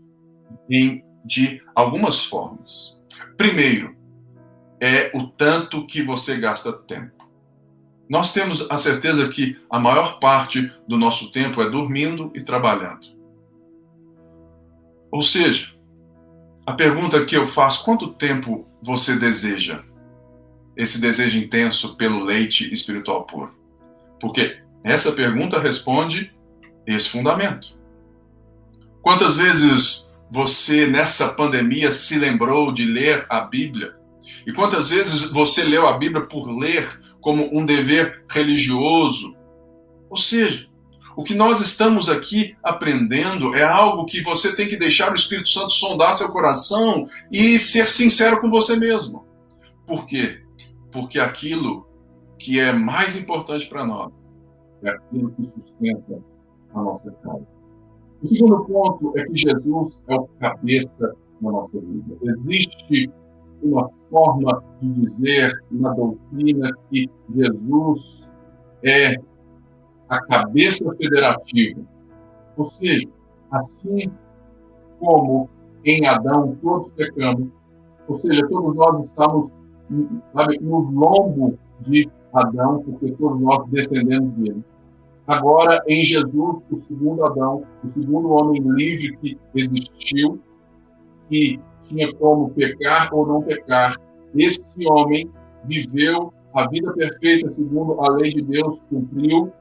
[0.69, 2.99] em, de algumas formas.
[3.37, 3.95] Primeiro,
[4.79, 7.27] é o tanto que você gasta tempo.
[8.09, 13.07] Nós temos a certeza que a maior parte do nosso tempo é dormindo e trabalhando.
[15.11, 15.73] Ou seja,
[16.65, 19.83] a pergunta que eu faço: quanto tempo você deseja
[20.75, 23.53] esse desejo intenso pelo leite espiritual puro?
[24.19, 26.33] Porque essa pergunta responde
[26.85, 27.78] esse fundamento.
[29.01, 33.95] Quantas vezes você, nessa pandemia, se lembrou de ler a Bíblia?
[34.45, 36.87] E quantas vezes você leu a Bíblia por ler,
[37.21, 39.35] como um dever religioso.
[40.09, 40.67] Ou seja,
[41.15, 45.49] o que nós estamos aqui aprendendo é algo que você tem que deixar o Espírito
[45.49, 49.25] Santo sondar seu coração e ser sincero com você mesmo.
[49.85, 50.41] Por quê?
[50.91, 51.87] Porque aquilo
[52.37, 54.11] que é mais importante para nós
[54.83, 56.23] é aquilo que sustenta
[56.73, 57.58] a nossa casa.
[58.21, 62.17] O segundo ponto é que Jesus é o cabeça da nossa vida.
[62.21, 63.09] Existe
[63.61, 68.27] uma forma de dizer na doutrina que Jesus
[68.83, 69.15] é
[70.09, 71.81] a cabeça federativa.
[72.57, 73.07] Ou seja,
[73.51, 74.11] assim
[74.99, 75.49] como
[75.85, 77.49] em Adão todos pecamos,
[78.07, 79.51] ou seja, todos nós estamos
[80.33, 84.63] sabe, no lombo de Adão, porque todos nós descendemos dele.
[85.29, 90.39] Agora, em Jesus, o segundo Adão, o segundo homem livre que existiu,
[91.29, 93.95] que tinha como pecar ou não pecar,
[94.33, 95.29] esse homem
[95.65, 99.53] viveu a vida perfeita segundo a lei de Deus, cumpriu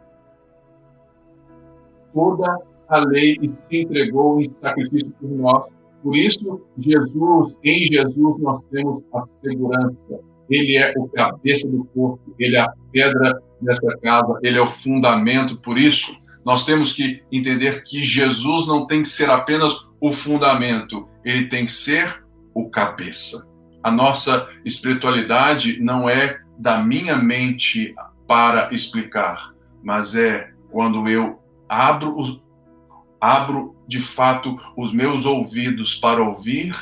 [2.15, 5.67] toda a lei e se entregou em sacrifício por nós.
[6.03, 10.19] Por isso, Jesus, em Jesus, nós temos a segurança.
[10.49, 14.67] Ele é o cabeça do corpo, ele é a pedra dessa casa, ele é o
[14.67, 15.61] fundamento.
[15.61, 21.09] Por isso, nós temos que entender que Jesus não tem que ser apenas o fundamento,
[21.25, 23.49] ele tem que ser o cabeça.
[23.83, 27.95] A nossa espiritualidade não é da minha mente
[28.27, 32.43] para explicar, mas é quando eu abro, os,
[33.21, 36.75] abro de fato os meus ouvidos para ouvir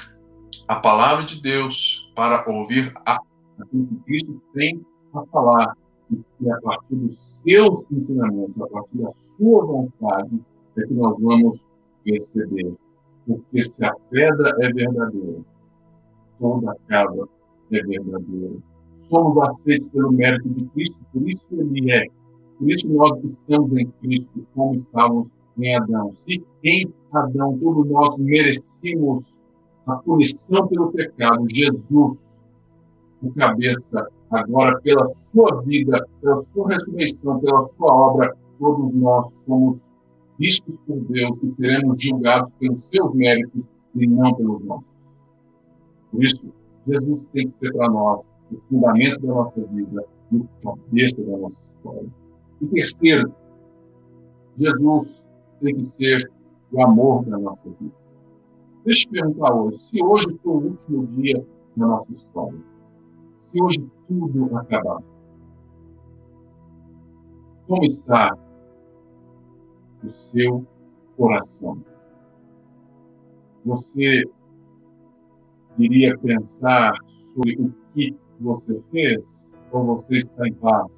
[0.66, 3.18] a palavra de Deus, para ouvir a,
[3.60, 4.84] aquilo que Cristo tem
[5.14, 5.76] a falar,
[6.10, 10.40] e a partir dos seus ensinamentos, a partir da sua vontade,
[10.76, 11.60] é que nós vamos
[12.04, 12.74] perceber.
[13.26, 15.40] Porque se a pedra é verdadeira,
[16.38, 17.28] toda a casa
[17.72, 18.56] é verdadeira.
[19.08, 22.06] Somos aceitos pelo mérito de Cristo, por isso ele é
[22.58, 26.14] por isso nós estamos em Cristo como estávamos em Adão.
[26.26, 29.24] Se em Adão todos nós merecíamos
[29.86, 32.18] a punição pelo pecado, Jesus,
[33.22, 39.78] o cabeça, agora pela sua vida, pela sua ressurreição, pela sua obra, todos nós somos
[40.38, 43.62] vistos por Deus e seremos julgados pelos seus méritos
[43.94, 44.96] e não pelos nossos.
[46.10, 46.52] Por isso,
[46.86, 48.20] Jesus tem que ser para nós
[48.52, 52.08] o fundamento da nossa vida e o cabeça da nossa história.
[52.60, 53.34] E terceiro,
[54.58, 55.08] Jesus
[55.60, 56.30] tem que ser
[56.72, 57.94] o amor da nossa vida.
[58.84, 61.44] Deixa eu te perguntar hoje, se hoje for o último dia
[61.76, 62.58] da nossa história,
[63.38, 65.02] se hoje tudo acabar,
[67.66, 68.36] como está
[70.04, 70.66] o seu
[71.16, 71.82] coração?
[73.64, 74.24] Você
[75.78, 76.94] iria pensar
[77.34, 79.24] sobre o que você fez
[79.72, 80.96] ou você está em paz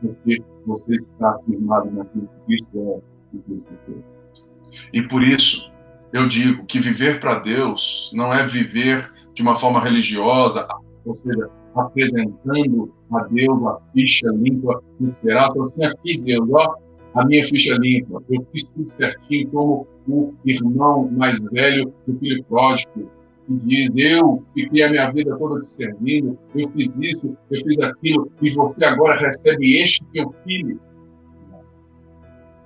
[0.00, 4.48] porque você está afirmado naquilo que Cristo é e Cristo fez.
[4.92, 5.70] E por isso,
[6.12, 10.66] eu digo que viver para Deus não é viver de uma forma religiosa,
[11.04, 16.76] ou seja, apresentando a Deus a ficha limpa no será, assim, aqui Deus, ó,
[17.14, 22.44] a minha ficha limpa, eu fiz tudo certinho como o irmão mais velho do filho
[22.44, 23.10] pródigo,
[23.46, 27.78] que diz: Eu fiquei a minha vida toda te servindo, eu fiz isso, eu fiz
[27.78, 30.80] aquilo, e você agora recebe este teu filho.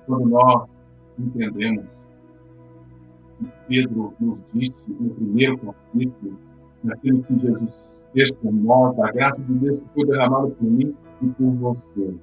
[0.05, 0.67] Quando nós
[1.17, 1.85] entendemos
[3.39, 6.37] que Pedro nos disse no primeiro capítulo,
[6.83, 7.92] naquilo que Jesus
[8.43, 12.15] nós, a graça de Deus que foi derramada por mim e por você.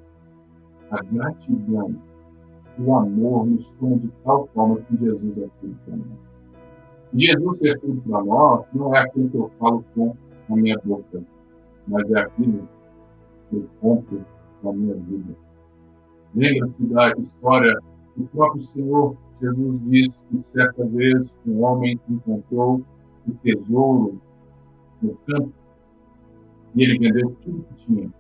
[0.91, 1.95] A gratidão,
[2.79, 6.31] o amor nos toma de tal forma que Jesus é tudo para nós.
[7.15, 10.17] Jesus ser tudo para nós não é aquilo que eu falo com
[10.49, 11.23] a minha boca,
[11.89, 12.69] mas é aquilo
[13.49, 14.25] que eu compro
[14.63, 15.35] com a minha vida.
[16.35, 17.79] Lembra-se da história
[18.17, 22.83] do próprio Senhor Jesus disse que certa vez um homem encontrou
[23.27, 24.21] um tesouro
[25.01, 25.53] no campo
[26.75, 28.13] e ele vendeu tudo que tinha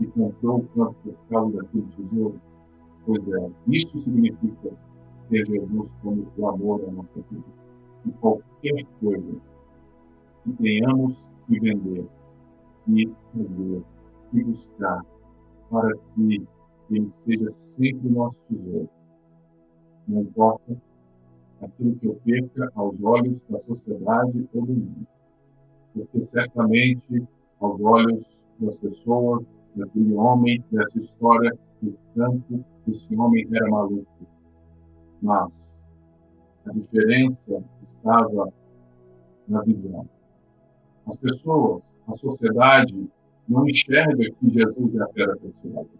[0.00, 2.40] e comprou o campo por causa daquele tesouro.
[3.06, 4.70] Pois é, isso significa
[5.28, 7.44] ter Jesus como o amor da nossa vida
[8.04, 9.40] de qualquer coisa
[10.44, 11.16] que tenhamos
[11.46, 12.06] que vender
[12.88, 13.82] e fazer
[14.32, 15.04] e buscar
[15.70, 16.46] para que
[16.90, 18.88] ele seja sempre nosso tesouro.
[20.06, 20.76] Não importa
[21.62, 25.06] aquilo que eu perca aos olhos da sociedade ou do mundo.
[25.94, 27.26] Porque certamente,
[27.64, 28.24] aos olhos
[28.58, 29.44] das pessoas,
[29.74, 31.52] daquele homem, dessa história
[31.82, 34.06] do campo, esse homem era maluco.
[35.22, 35.52] Mas
[36.66, 38.52] a diferença estava
[39.48, 40.08] na visão.
[41.06, 43.10] As pessoas, a sociedade,
[43.48, 45.90] não enxerga que Jesus é a pedra preciosa,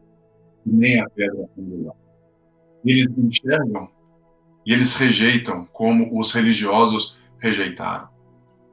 [0.64, 1.96] nem a pedra angular.
[2.84, 3.88] Eles enxergam
[4.66, 8.08] e eles rejeitam como os religiosos rejeitaram.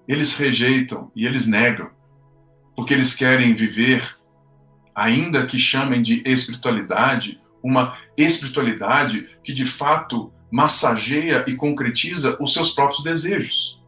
[0.07, 1.89] Eles rejeitam e eles negam,
[2.81, 4.03] porque eles querem viver,
[4.95, 12.71] ainda que chamem de espiritualidade, uma espiritualidade que de fato massageia e concretiza os seus
[12.71, 13.79] próprios desejos.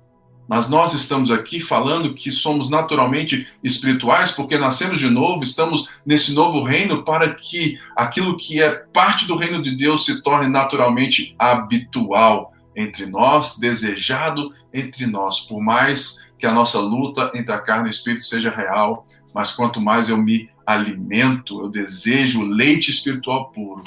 [0.48, 6.36] Mas nós estamos aqui falando que somos naturalmente espirituais porque nascemos de novo, estamos nesse
[6.36, 11.36] novo reino para que aquilo que é parte do reino de Deus se torne naturalmente
[11.39, 15.41] habitual entre nós, desejado entre nós.
[15.41, 19.51] Por mais que a nossa luta entre a carne e o espírito seja real, mas
[19.51, 23.84] quanto mais eu me alimento, eu desejo leite espiritual puro,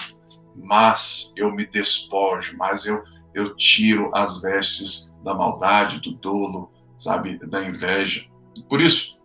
[0.55, 3.03] mas eu me despojo, mas eu
[3.37, 8.27] eu tiro as vestes da maldade, do dolo, sabe, da inveja.
[8.67, 9.19] Por isso,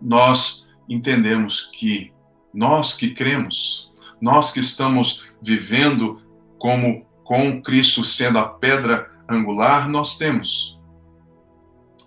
[0.00, 2.14] nós entendemos que
[2.52, 6.22] nós que cremos, nós que estamos vivendo
[6.58, 10.78] como com Cristo sendo a pedra angular, nós temos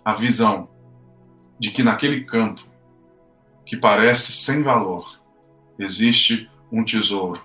[0.04, 0.68] a visão
[1.58, 2.62] de que naquele campo
[3.64, 5.20] que parece sem valor,
[5.80, 7.44] existe um tesouro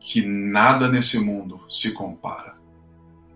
[0.00, 2.56] que nada nesse mundo se compara.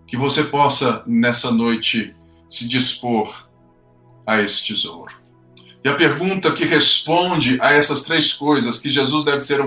[0.05, 2.13] Que você possa, nessa noite,
[2.49, 3.49] se dispor
[4.27, 5.15] a esse tesouro.
[5.81, 9.61] E a pergunta que responde a essas três coisas, que Jesus deve ser,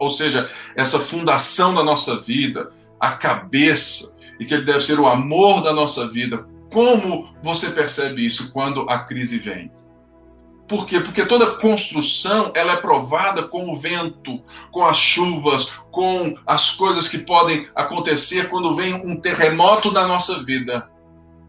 [0.00, 5.06] ou seja, essa fundação da nossa vida, a cabeça, e que ele deve ser o
[5.06, 9.70] amor da nossa vida, como você percebe isso quando a crise vem?
[10.66, 11.00] Por quê?
[11.00, 14.40] Porque toda construção ela é provada com o vento,
[14.70, 20.44] com as chuvas, com as coisas que podem acontecer quando vem um terremoto na nossa
[20.44, 20.88] vida.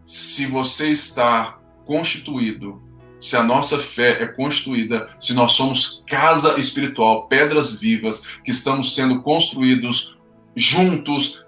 [0.04, 2.82] Se você está constituído,
[3.22, 8.95] se a nossa fé é constituída, se nós somos casa espiritual, pedras vivas que estamos
[8.95, 10.17] sendo construídos
[10.55, 11.45] juntos,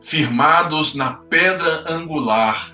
[0.00, 2.72] firmados na pedra angular,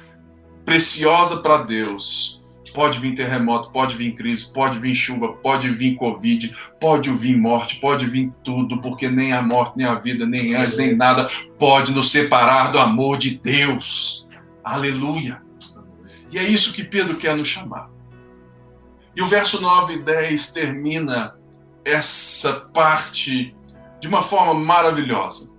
[0.65, 2.37] preciosa para Deus,
[2.77, 7.81] Pode vir terremoto, pode vir crise, pode vir chuva, pode vir Covid, pode vir morte,
[7.81, 11.27] pode vir tudo, porque nem a morte, nem a vida, nem anjos, nem nada
[11.59, 14.29] pode nos separar do amor de Deus.
[14.63, 15.41] Aleluia.
[16.31, 17.96] E é isso que Pedro quer nos chamar.
[19.17, 21.35] E o verso 9 e 10 termina
[21.85, 23.57] essa parte
[24.01, 25.51] de uma forma maravilhosa.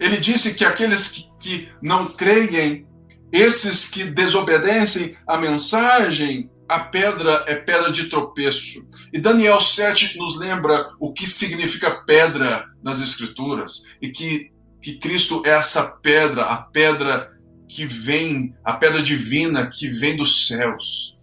[0.00, 2.86] Ele disse que aqueles que, que não creem,
[3.30, 8.88] esses que desobedecem a mensagem, a pedra é pedra de tropeço.
[9.12, 14.50] E Daniel 7 nos lembra o que significa pedra nas Escrituras e que,
[14.80, 17.30] que Cristo é essa pedra, a pedra
[17.68, 21.18] que vem, a pedra divina que vem dos céus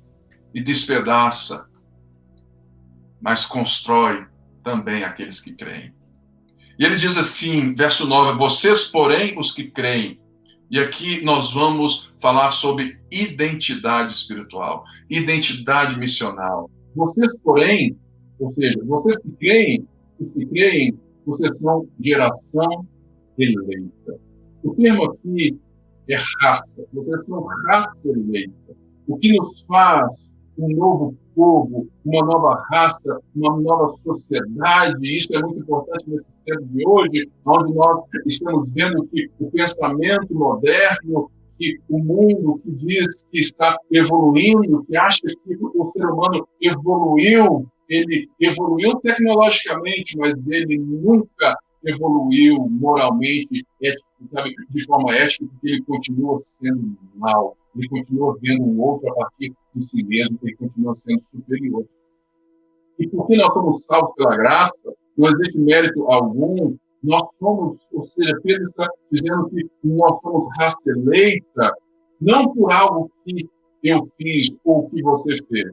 [0.54, 1.70] e despedaça,
[3.22, 4.26] mas constrói
[4.64, 5.94] também aqueles que creem.
[6.78, 10.20] E ele diz assim, verso 9: Vocês, porém, os que creem,
[10.72, 16.70] e aqui nós vamos falar sobre identidade espiritual, identidade missional.
[16.96, 17.98] Vocês, porém,
[18.40, 19.88] ou seja, vocês que creem,
[20.20, 22.88] os que creem, vocês são geração
[23.38, 24.20] eleita.
[24.64, 25.58] O termo aqui
[26.08, 26.86] é raça.
[26.94, 28.76] Vocês são raça eleita.
[29.08, 30.08] O que nos faz
[30.58, 35.18] um novo povo, uma nova raça, uma nova sociedade.
[35.18, 40.36] Isso é muito importante nesse tempo de hoje, onde nós estamos vendo que o pensamento
[40.36, 46.46] moderno, que o mundo que diz que está evoluindo, que acha que o ser humano
[46.62, 53.66] evoluiu, ele evoluiu tecnologicamente, mas ele nunca evoluiu moralmente,
[54.34, 59.16] sabe, de forma ética, porque ele continua sendo mal, ele continua vendo um outro a
[59.16, 61.86] partir de si mesmo, ele continua sendo superior.
[63.00, 64.74] E porque nós somos salvos pela graça,
[65.18, 70.90] não existe mérito algum, nós somos, ou seja, Pedro está dizendo que nós somos raça
[70.90, 71.74] eleita,
[72.20, 73.48] não por algo que
[73.82, 75.72] eu fiz ou que você fez,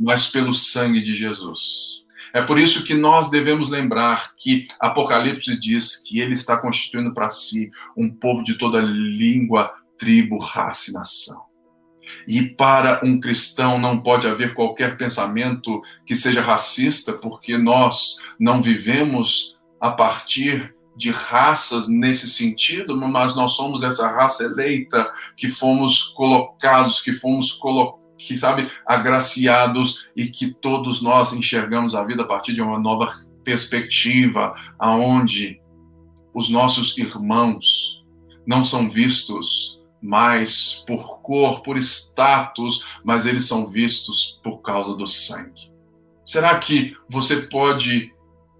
[0.00, 2.04] mas pelo sangue de Jesus.
[2.32, 7.28] É por isso que nós devemos lembrar que Apocalipse diz que ele está constituindo para
[7.28, 11.42] si um povo de toda língua, tribo, raça e nação.
[12.28, 18.60] E para um cristão não pode haver qualquer pensamento que seja racista, porque nós não
[18.60, 26.02] vivemos a partir de raças nesse sentido, mas nós somos essa raça eleita que fomos
[26.02, 32.26] colocados, que fomos colocados que sabe agraciados e que todos nós enxergamos a vida a
[32.26, 35.60] partir de uma nova perspectiva, aonde
[36.32, 38.02] os nossos irmãos
[38.46, 45.06] não são vistos mais por cor, por status, mas eles são vistos por causa do
[45.06, 45.72] sangue.
[46.22, 48.12] Será que você pode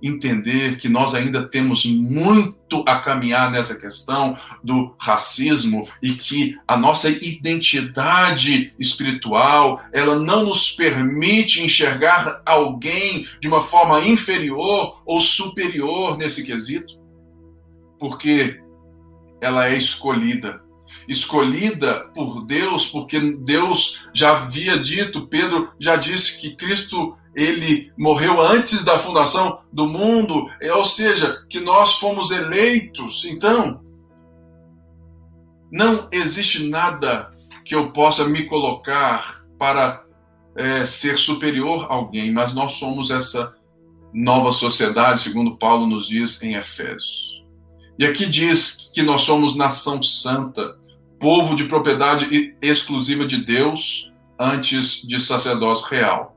[0.03, 6.78] entender que nós ainda temos muito a caminhar nessa questão do racismo e que a
[6.78, 16.16] nossa identidade espiritual, ela não nos permite enxergar alguém de uma forma inferior ou superior
[16.16, 16.99] nesse quesito?
[17.99, 18.61] Porque
[19.42, 20.63] ela é escolhida
[21.09, 28.40] escolhida por Deus, porque Deus já havia dito, Pedro já disse que Cristo ele morreu
[28.40, 33.24] antes da fundação do mundo, é, ou seja, que nós fomos eleitos.
[33.24, 33.80] Então,
[35.72, 37.30] não existe nada
[37.64, 40.05] que eu possa me colocar para
[40.57, 43.55] é, ser superior a alguém, mas nós somos essa
[44.12, 47.42] nova sociedade, segundo Paulo nos diz em Efésios.
[47.99, 50.76] E aqui diz que nós somos nação santa,
[51.24, 56.36] povo de propriedade exclusiva de Deus, antes de sacerdócio real.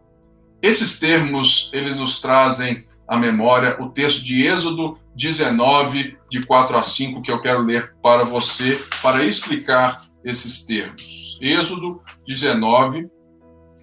[0.61, 6.81] Esses termos, eles nos trazem à memória o texto de Êxodo 19, de 4 a
[6.81, 11.37] 5, que eu quero ler para você, para explicar esses termos.
[11.41, 13.09] Êxodo 19,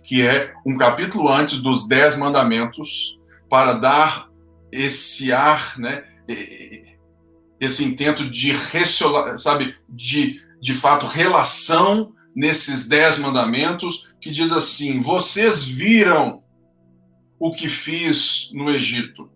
[0.05, 4.31] que é um capítulo antes dos Dez Mandamentos, para dar
[4.73, 6.03] esse ar, né,
[7.61, 8.55] esse intento de,
[9.37, 16.43] sabe, de, de fato, relação nesses Dez Mandamentos, que diz assim: Vocês viram
[17.39, 19.29] o que fiz no Egito.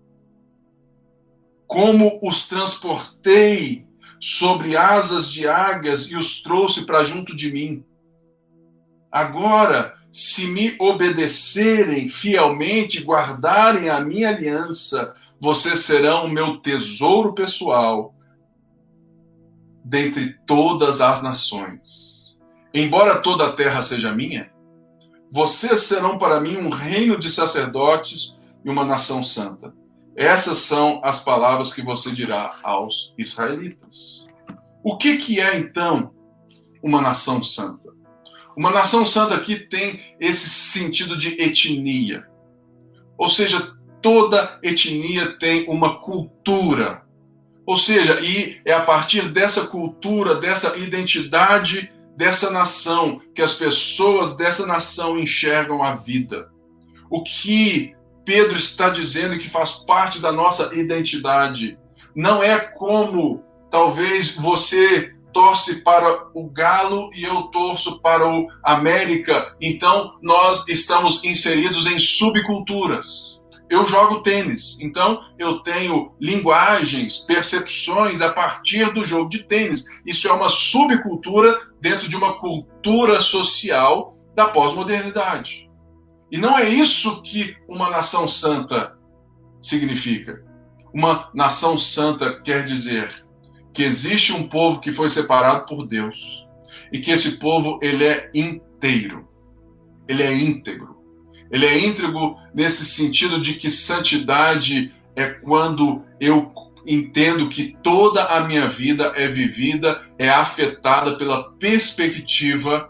[1.67, 3.87] Como os transportei
[4.19, 7.85] sobre asas de águias e os trouxe para junto de mim.
[9.13, 18.15] Agora, se me obedecerem fielmente, guardarem a minha aliança, vocês serão o meu tesouro pessoal
[19.89, 22.39] dentre todas as nações.
[22.75, 24.51] Embora toda a terra seja minha,
[25.33, 29.73] vocês serão para mim um reino de sacerdotes e uma nação santa.
[30.15, 34.27] Essas são as palavras que você dirá aos israelitas.
[34.85, 36.13] O que, que é então
[36.83, 37.89] uma nação santa?
[38.55, 42.27] Uma nação santa aqui tem esse sentido de etnia.
[43.17, 47.08] Ou seja, toda etnia tem uma cultura.
[47.69, 54.39] Ou seja, e é a partir dessa cultura, dessa identidade dessa nação, que as pessoas
[54.39, 56.51] dessa nação enxergam a vida.
[57.11, 57.95] O que
[58.25, 61.79] Pedro está dizendo que faz parte da nossa identidade
[62.17, 69.55] não é como talvez você torce para o Galo e eu torço para o América,
[69.61, 73.38] então nós estamos inseridos em subculturas
[73.71, 79.85] eu jogo tênis, então eu tenho linguagens, percepções a partir do jogo de tênis.
[80.07, 85.71] Isso é uma subcultura dentro de uma cultura social da pós-modernidade.
[86.31, 88.97] E não é isso que uma nação santa
[89.61, 90.43] significa.
[90.95, 93.13] Uma nação santa quer dizer
[93.73, 96.47] que existe um povo que foi separado por Deus
[96.91, 99.29] e que esse povo ele é inteiro,
[100.09, 100.98] ele é íntegro
[101.51, 106.53] ele é íntegro nesse sentido de que santidade é quando eu
[106.87, 112.89] entendo que toda a minha vida é vivida, é afetada pela perspectiva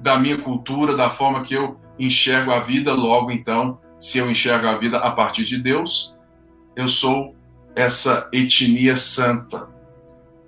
[0.00, 2.94] da minha cultura, da forma que eu enxergo a vida.
[2.94, 6.18] Logo, então, se eu enxergo a vida a partir de Deus,
[6.74, 7.34] eu sou
[7.74, 9.68] essa etnia santa,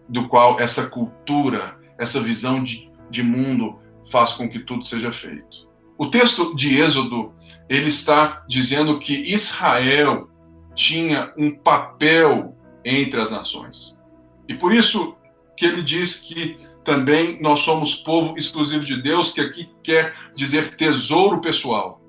[0.09, 3.79] do qual essa cultura, essa visão de, de mundo
[4.11, 5.72] faz com que tudo seja feito.
[6.03, 7.33] O texto de Êxodo,
[7.69, 10.29] ele está dizendo que Israel
[10.75, 14.01] tinha um papel entre as nações.
[14.49, 15.15] E por isso
[15.57, 20.75] que ele diz que também nós somos povo exclusivo de Deus, que aqui quer dizer
[20.75, 22.01] tesouro pessoal.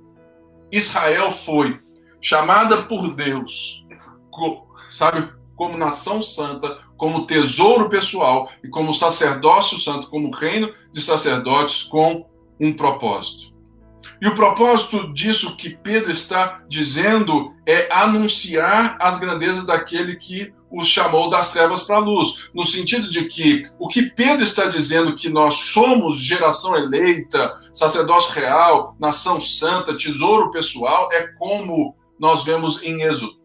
[0.72, 1.80] Israel foi
[2.20, 3.86] chamada por Deus,
[4.90, 11.84] sabe, como nação santa, como tesouro pessoal e como sacerdócio santo, como reino de sacerdotes
[11.84, 12.28] com
[12.60, 13.53] um propósito.
[14.22, 20.88] E o propósito disso que Pedro está dizendo é anunciar as grandezas daquele que os
[20.88, 25.16] chamou das trevas para a luz, no sentido de que o que Pedro está dizendo
[25.16, 32.82] que nós somos geração eleita, sacerdócio real, nação santa, tesouro pessoal, é como nós vemos
[32.84, 33.38] em Êxodo.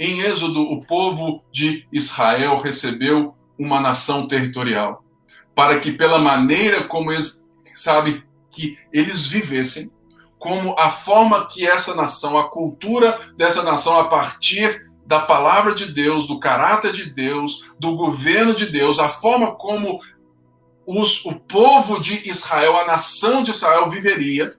[0.00, 5.04] Em Êxodo, o povo de Israel recebeu uma nação territorial,
[5.54, 8.24] para que pela maneira como eles, sabe,
[8.58, 9.92] que eles vivessem
[10.36, 15.92] como a forma que essa nação, a cultura dessa nação, a partir da palavra de
[15.92, 20.00] Deus, do caráter de Deus, do governo de Deus, a forma como
[20.86, 24.56] os, o povo de Israel, a nação de Israel viveria,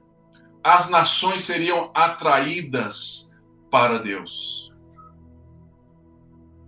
[0.64, 3.32] as nações seriam atraídas
[3.70, 4.74] para Deus.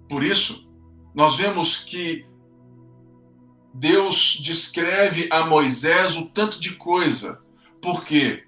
[0.08, 0.68] Por isso,
[1.14, 2.26] nós vemos que
[3.74, 7.40] Deus descreve a Moisés o tanto de coisa,
[7.82, 8.44] porque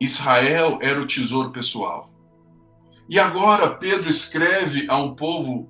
[0.00, 2.10] Israel era o tesouro pessoal.
[3.08, 5.68] E agora Pedro escreve a um povo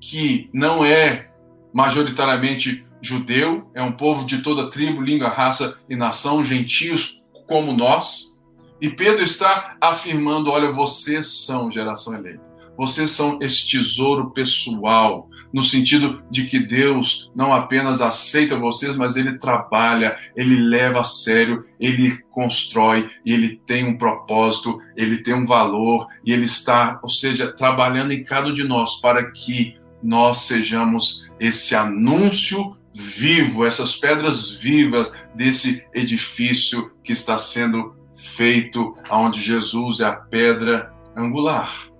[0.00, 1.30] que não é
[1.72, 8.38] majoritariamente judeu, é um povo de toda tribo, língua, raça e nação, gentios como nós.
[8.80, 12.51] E Pedro está afirmando: olha, vocês são geração eleita.
[12.76, 19.16] Vocês são esse tesouro pessoal, no sentido de que Deus não apenas aceita vocês, mas
[19.16, 25.46] ele trabalha, ele leva a sério, ele constrói ele tem um propósito, ele tem um
[25.46, 30.42] valor e ele está, ou seja, trabalhando em cada um de nós para que nós
[30.42, 40.00] sejamos esse anúncio vivo, essas pedras vivas desse edifício que está sendo feito, onde Jesus
[40.00, 41.91] é a pedra angular.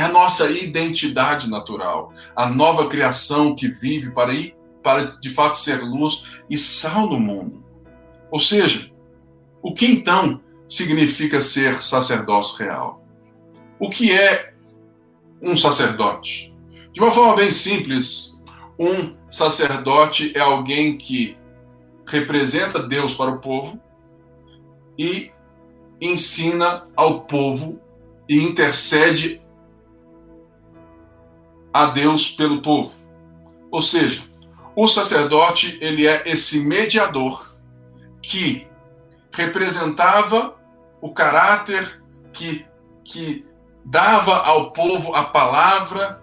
[0.00, 5.58] É a nossa identidade natural, a nova criação que vive para ir para de fato
[5.58, 7.62] ser luz e sal no mundo.
[8.30, 8.90] Ou seja,
[9.62, 13.04] o que então significa ser sacerdócio real?
[13.78, 14.54] O que é
[15.42, 16.56] um sacerdote?
[16.94, 18.34] De uma forma bem simples,
[18.78, 21.36] um sacerdote é alguém que
[22.06, 23.78] representa Deus para o povo
[24.98, 25.30] e
[26.00, 27.78] ensina ao povo
[28.26, 29.42] e intercede
[31.72, 32.92] a Deus pelo povo.
[33.70, 34.22] Ou seja,
[34.74, 37.56] o sacerdote, ele é esse mediador
[38.22, 38.66] que
[39.32, 40.56] representava
[41.00, 42.02] o caráter
[42.32, 42.66] que,
[43.04, 43.44] que
[43.84, 46.22] dava ao povo a palavra,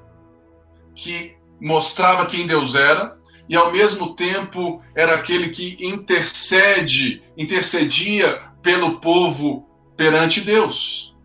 [0.95, 3.17] que mostrava quem Deus era,
[3.49, 11.15] e ao mesmo tempo era aquele que intercede, intercedia pelo povo perante Deus.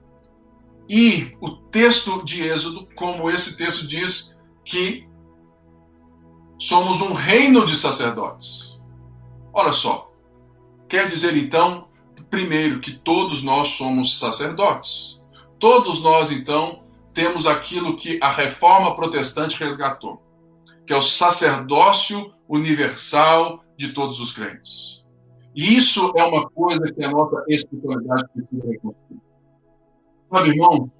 [0.94, 5.08] E o texto de Êxodo, como esse texto diz que
[6.58, 8.78] somos um reino de sacerdotes.
[9.54, 10.12] Olha só,
[10.86, 11.88] quer dizer então,
[12.28, 15.18] primeiro, que todos nós somos sacerdotes.
[15.58, 16.84] Todos nós, então,
[17.14, 20.20] temos aquilo que a reforma protestante resgatou,
[20.86, 25.06] que é o sacerdócio universal de todos os crentes.
[25.56, 29.31] E isso é uma coisa que a nossa espiritualidade precisa reconstruir.
[30.32, 30.90] Sabe, irmão,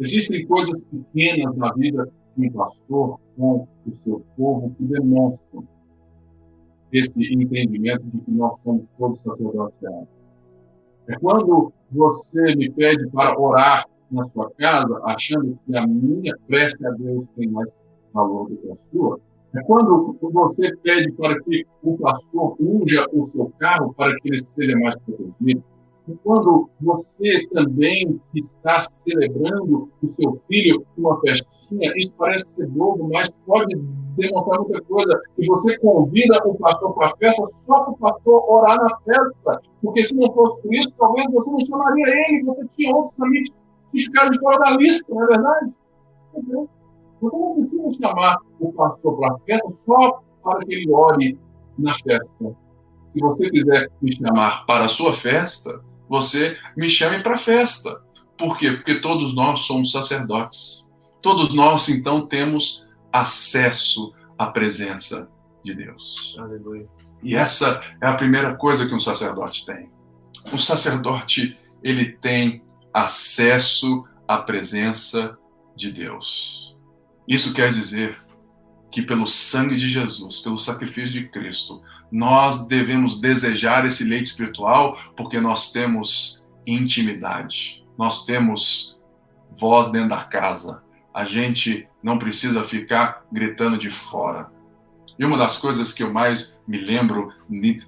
[0.00, 5.68] existem coisas pequenas na vida de um pastor com o seu povo que demonstram
[6.90, 9.76] esse entendimento de que nós somos todos sacerdotes.
[11.06, 16.86] É quando você me pede para orar na sua casa, achando que a minha prece
[16.86, 17.68] a Deus tem mais
[18.14, 19.20] valor do que a sua,
[19.54, 24.42] é quando você pede para que o pastor unja o seu carro para que ele
[24.42, 25.62] seja mais protegido,
[26.22, 33.28] quando você também está celebrando o seu filho uma festinha, isso parece ser bobo, mas
[33.44, 33.76] pode
[34.16, 35.20] demonstrar muita coisa.
[35.36, 39.60] E você convida o pastor para a festa só para o pastor orar na festa.
[39.82, 43.50] Porque se não fosse isso, talvez você não chamaria ele, você tinha outros amigos
[43.92, 45.72] que ficaram fora da lista, não é verdade?
[47.20, 51.38] Você não precisa chamar o pastor para a festa só para que ele ore
[51.78, 52.56] na festa.
[53.12, 58.00] Se você quiser me chamar para a sua festa, você me chame para a festa.
[58.36, 58.72] Por quê?
[58.72, 60.88] Porque todos nós somos sacerdotes.
[61.22, 65.30] Todos nós, então, temos acesso à presença
[65.64, 66.36] de Deus.
[66.38, 66.86] Aleluia.
[67.22, 69.90] E essa é a primeira coisa que um sacerdote tem.
[70.52, 75.36] O sacerdote, ele tem acesso à presença
[75.74, 76.76] de Deus.
[77.26, 78.16] Isso quer dizer
[78.90, 84.96] que pelo sangue de Jesus, pelo sacrifício de Cristo, nós devemos desejar esse leite espiritual
[85.16, 88.98] porque nós temos intimidade, nós temos
[89.50, 90.82] voz dentro da casa.
[91.14, 94.50] A gente não precisa ficar gritando de fora.
[95.18, 97.32] E uma das coisas que eu mais me lembro,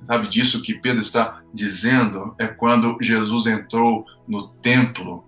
[0.05, 5.25] sabe, disso que Pedro está dizendo, é quando Jesus entrou no templo,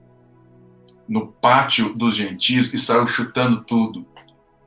[1.07, 4.07] no pátio dos gentios e saiu chutando tudo.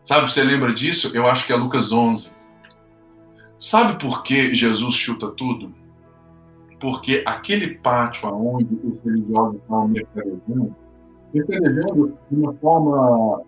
[0.04, 1.12] Sabe, você lembra disso?
[1.14, 2.38] Eu acho que é Lucas 11.
[3.64, 5.74] Sabe por que Jesus chuta tudo?
[6.82, 10.76] Porque aquele pátio onde os religiosos estavam mercadejando,
[11.34, 13.42] mercadejando de uma forma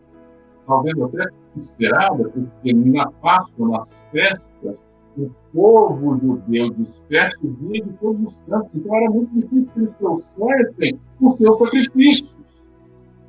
[0.66, 1.26] talvez até
[1.58, 4.78] esperada, porque na Páscoa, nas festas,
[5.18, 9.96] o povo judeu disperso vinha de todos os cantos, então era muito difícil que eles
[9.98, 12.36] trouxessem os seus sacrifícios.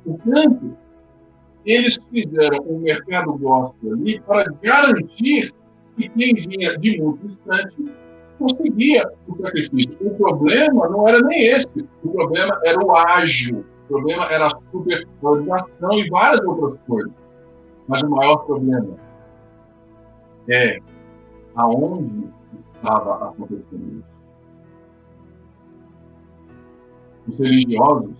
[0.05, 0.77] Portanto,
[1.65, 5.53] eles fizeram um mercado gospel ali para garantir
[5.97, 7.91] que quem vinha de muito distante
[8.37, 9.97] conseguia o sacrifício.
[10.07, 11.67] O problema não era nem esse.
[12.03, 13.65] O problema era o ágil.
[13.85, 17.11] O problema era a supercoordenação e várias outras coisas.
[17.87, 18.95] Mas o maior problema
[20.49, 20.79] é
[21.55, 22.29] aonde
[22.75, 24.17] estava acontecendo isso.
[27.27, 28.15] Os religiosos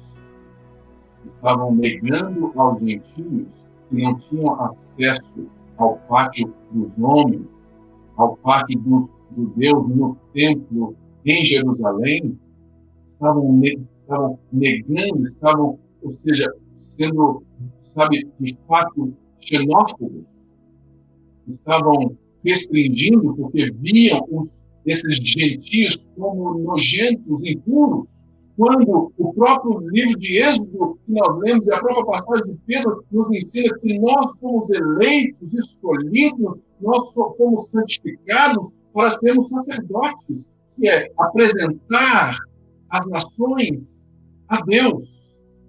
[1.25, 3.47] estavam negando aos gentios
[3.89, 5.47] que não tinham acesso
[5.77, 7.45] ao pátio dos homens,
[8.17, 10.95] ao pátio dos judeus no templo
[11.25, 12.37] em Jerusalém,
[13.11, 17.43] estavam, estavam negando, estavam, ou seja, sendo,
[17.93, 20.23] sabe, de fato xenófobos,
[21.47, 24.49] estavam restringindo porque viam os,
[24.85, 28.07] esses gentios como nojentos, impuros,
[28.57, 33.05] quando o próprio livro de Êxodo que nós lemos e a própria passagem de Pedro
[33.11, 41.11] nos ensina que nós fomos eleitos, escolhidos, nós fomos santificados para sermos sacerdotes, que é
[41.19, 42.35] apresentar
[42.89, 44.03] as nações
[44.49, 45.07] a Deus.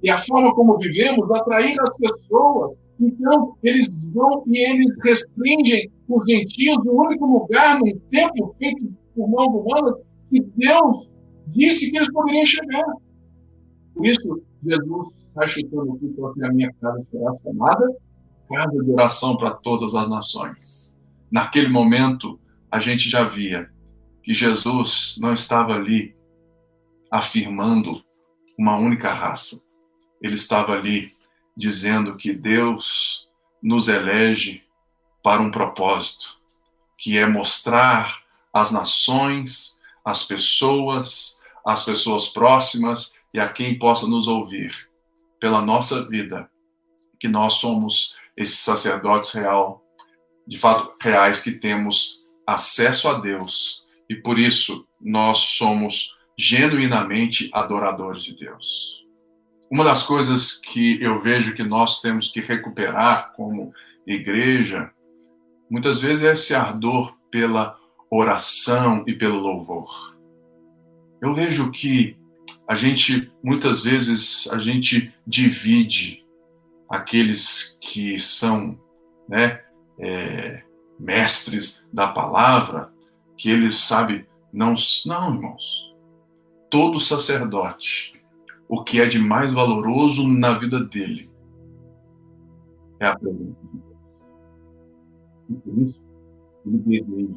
[0.03, 2.75] E a forma como vivemos, atrair as pessoas.
[2.99, 9.29] Então, eles vão e eles restringem os gentios o único lugar num templo feito por
[9.29, 9.95] mãos humanas
[10.31, 11.08] que Deus
[11.49, 12.85] disse que eles poderiam chegar.
[13.95, 17.97] Por isso, Jesus está chutando aqui e assim: a minha casa será chamada
[18.49, 20.97] casa de oração para todas as nações.
[21.31, 22.41] Naquele momento,
[22.71, 23.71] a gente já via
[24.23, 26.15] que Jesus não estava ali
[27.11, 28.03] afirmando
[28.59, 29.69] uma única raça.
[30.21, 31.15] Ele estava ali
[31.57, 33.29] dizendo que Deus
[33.63, 34.63] nos elege
[35.23, 36.39] para um propósito,
[36.97, 38.23] que é mostrar
[38.53, 44.73] às nações, às pessoas, às pessoas próximas e a quem possa nos ouvir,
[45.39, 46.51] pela nossa vida,
[47.21, 49.85] que nós somos esses sacerdotes real,
[50.47, 58.23] de fato reais que temos acesso a Deus e por isso nós somos genuinamente adoradores
[58.23, 59.05] de Deus.
[59.71, 63.75] Uma das coisas que eu vejo que nós temos que recuperar como
[64.07, 64.91] igreja,
[65.71, 67.77] muitas vezes é esse ardor pela
[68.11, 70.19] oração e pelo louvor.
[71.21, 72.17] Eu vejo que
[72.67, 76.25] a gente muitas vezes a gente divide
[76.89, 78.79] aqueles que são,
[79.29, 79.63] né,
[79.99, 80.63] é,
[80.99, 82.93] mestres da palavra,
[83.37, 84.75] que eles sabem, não,
[85.07, 85.95] não, irmãos.
[86.71, 88.21] Todo sacerdote,
[88.69, 91.31] o que é de mais valoroso na vida dele
[93.01, 93.57] é a presença
[95.49, 95.89] de Deus.
[95.89, 96.03] Isso,
[96.67, 97.35] ele deseja,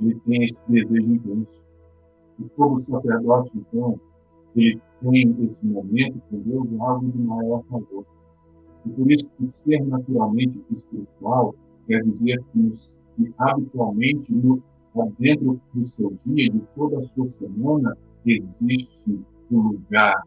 [0.00, 1.60] ele tem esse desejo intenso.
[2.38, 4.00] E todo sacerdote, então,
[4.56, 8.06] ele tem esse momento com Deus algo de maior favor.
[8.86, 11.54] E por isso que ser naturalmente espiritual
[11.86, 12.78] quer dizer que,
[13.38, 14.62] habitualmente, no,
[15.18, 19.20] dentro do seu dia, de toda a sua semana, existe
[19.50, 20.26] um lugar,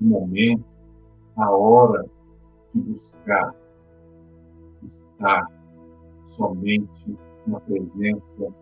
[0.00, 0.64] um momento,
[1.36, 2.06] a hora
[2.74, 3.54] de buscar
[4.82, 5.50] estar
[6.36, 7.16] somente
[7.46, 8.54] na presença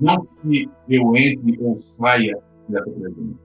[0.00, 2.38] Não que eu entre ou saia
[2.68, 3.38] dessa presença,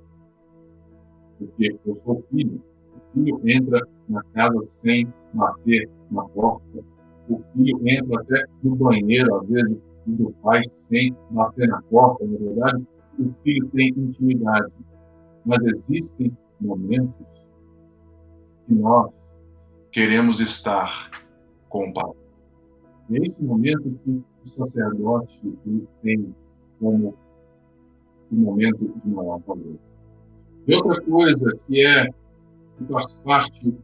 [1.37, 2.61] porque eu sou filho.
[2.95, 6.83] O filho entra na casa sem bater na porta.
[7.29, 12.25] O filho entra até no banheiro, às vezes, do pai sem bater na porta.
[12.25, 12.87] Na verdade,
[13.19, 14.73] o filho tem intimidade.
[15.45, 17.25] Mas existem momentos
[18.65, 19.11] que nós
[19.91, 21.09] queremos estar
[21.69, 22.11] com o pai.
[23.09, 25.57] E é esse momento que o sacerdote
[26.01, 26.35] tem
[26.79, 27.13] como
[28.31, 29.77] um momento de maior valor.
[30.67, 32.07] E outra coisa que é
[32.77, 33.77] que faz parte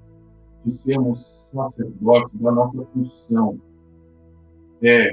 [0.65, 3.59] de sermos sacerdotes, da nossa função,
[4.81, 5.11] é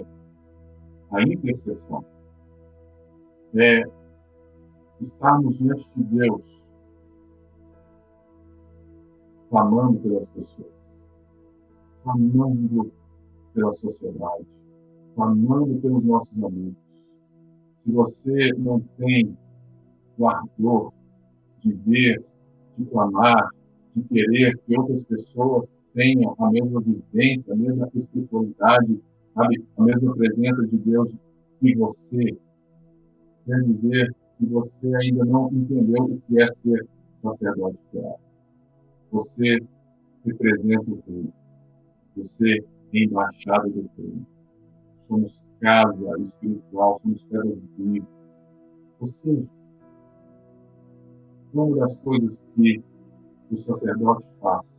[1.10, 2.04] a intercessão.
[3.54, 3.82] É
[5.00, 6.62] estarmos diante de Deus,
[9.50, 10.72] clamando pelas pessoas,
[12.02, 12.92] clamando
[13.54, 14.46] pela sociedade,
[15.14, 16.76] clamando pelos nossos amigos.
[17.84, 19.36] Se você não tem
[20.18, 20.92] o ardor
[21.60, 22.24] de ver,
[22.78, 23.50] de clamar,
[23.94, 29.00] de querer que outras pessoas tenham a mesma vivência, a mesma espiritualidade,
[29.34, 31.12] sabe, a mesma presença de Deus
[31.60, 32.36] que você,
[33.46, 36.86] quer dizer que você ainda não entendeu o que é ser
[37.22, 38.20] sacerdote real.
[39.10, 39.58] Você
[40.24, 41.32] representa o reino.
[42.16, 42.58] Você
[42.94, 44.26] é embaixada do reino.
[45.12, 48.08] Somos casa espiritual, somos pedras vivas.
[48.98, 49.46] Ou seja,
[51.52, 52.82] uma das coisas que
[53.50, 54.74] o sacerdote faz,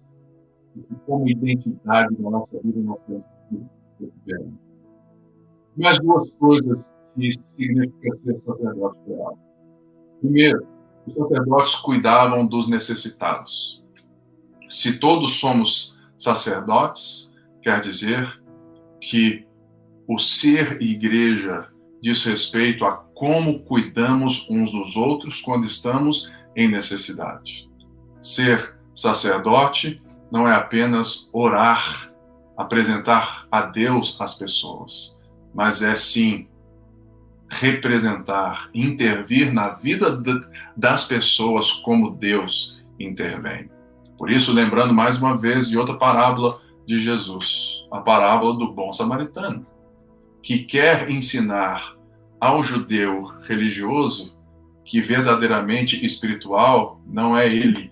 [0.76, 3.64] e que como identidade da nossa vida nós temos que
[4.00, 4.54] recuperar.
[5.78, 9.38] Mais duas coisas que significa ser sacerdote real.
[10.20, 10.66] Primeiro,
[11.06, 13.84] os sacerdotes cuidavam dos necessitados.
[14.68, 17.32] Se todos somos sacerdotes,
[17.62, 18.42] quer dizer
[19.00, 19.46] que
[20.08, 21.68] o ser igreja
[22.02, 27.70] diz respeito a como cuidamos uns dos outros quando estamos em necessidade.
[28.22, 30.02] Ser sacerdote
[30.32, 32.12] não é apenas orar,
[32.58, 35.20] apresentar a Deus as pessoas,
[35.54, 36.48] mas é sim
[37.50, 40.20] representar, intervir na vida
[40.76, 43.70] das pessoas como Deus intervém.
[44.18, 48.92] Por isso, lembrando mais uma vez de outra parábola de Jesus, a parábola do bom
[48.92, 49.64] samaritano,
[50.44, 51.98] que quer ensinar
[52.40, 54.38] ao judeu religioso
[54.84, 57.92] que verdadeiramente espiritual não é ele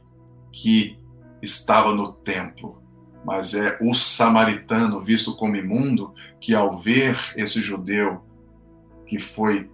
[0.52, 1.00] que
[1.42, 2.84] estava no templo,
[3.26, 8.22] mas é o samaritano visto como imundo que ao ver esse judeu
[9.08, 9.70] que foi,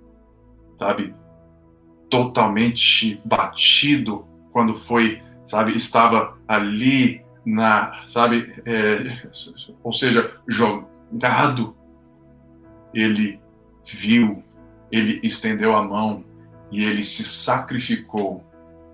[0.77, 1.15] sabe,
[2.09, 9.27] totalmente batido quando foi, sabe, estava ali na, sabe, é,
[9.83, 11.76] ou seja, jogado,
[12.97, 13.39] ele
[13.85, 14.43] viu,
[14.91, 16.25] ele estendeu a mão
[16.71, 18.43] e ele se sacrificou,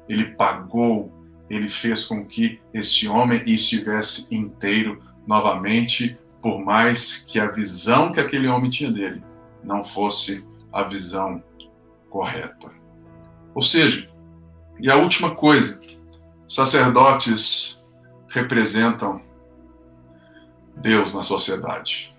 [0.09, 1.09] ele pagou,
[1.49, 8.19] ele fez com que esse homem estivesse inteiro novamente, por mais que a visão que
[8.19, 9.23] aquele homem tinha dele
[9.63, 11.41] não fosse a visão
[12.09, 12.69] correta.
[13.55, 14.09] Ou seja,
[14.79, 15.79] e a última coisa,
[16.45, 17.81] sacerdotes
[18.27, 19.21] representam
[20.75, 22.12] Deus na sociedade.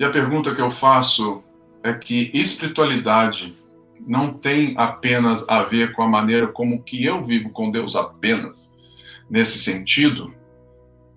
[0.00, 1.44] E a pergunta que eu faço
[1.82, 3.54] é que espiritualidade
[4.00, 8.74] não tem apenas a ver com a maneira como que eu vivo com Deus apenas
[9.28, 10.32] nesse sentido,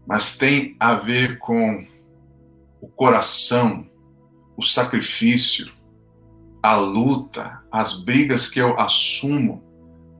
[0.05, 1.87] mas tem a ver com
[2.81, 3.89] o coração,
[4.57, 5.71] o sacrifício,
[6.61, 9.63] a luta, as brigas que eu assumo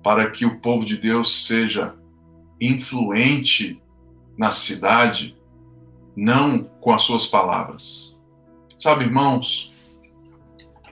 [0.02, 1.96] para que o povo de Deus seja
[2.62, 3.84] influente
[4.38, 5.38] na cidade,
[6.16, 8.13] não com as suas palavras.
[8.76, 9.72] Sabe, irmãos,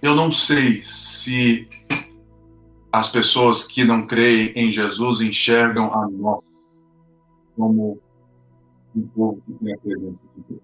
[0.02, 1.68] eu não sei se
[2.92, 6.44] as pessoas que não creem em Jesus enxergam a nós
[7.56, 8.00] como
[8.96, 10.62] um povo que tem a presença de Deus.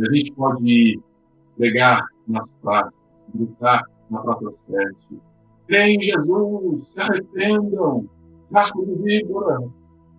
[0.00, 1.00] A gente pode
[1.56, 2.92] pregar nas praças,
[3.34, 5.20] gritar na Praça 7.
[5.66, 8.08] Creem em Jesus, se arrependam,
[8.50, 9.58] gasta de víbora.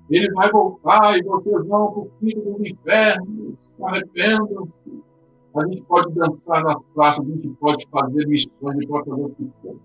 [0.09, 4.82] Ele vai voltar e vocês vão para o fim dos infernos, arrependam-se.
[5.55, 9.21] A gente pode dançar nas praças, a gente pode fazer missões, a gente pode fazer
[9.21, 9.75] o que for.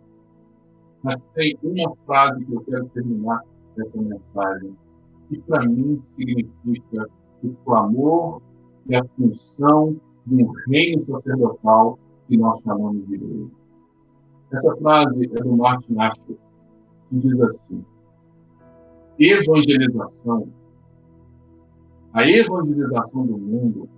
[1.03, 3.43] Mas tem uma frase que eu quero terminar
[3.79, 4.77] essa mensagem,
[5.29, 7.07] que para mim significa
[7.45, 8.41] o clamor
[8.89, 9.97] e a função
[10.27, 13.51] de um reino sacerdotal que nós chamamos de igreja.
[14.51, 16.37] Essa frase é do Martin Asher,
[17.11, 17.85] que diz assim:
[19.19, 20.49] evangelização,
[22.15, 23.89] a evangelização do mundo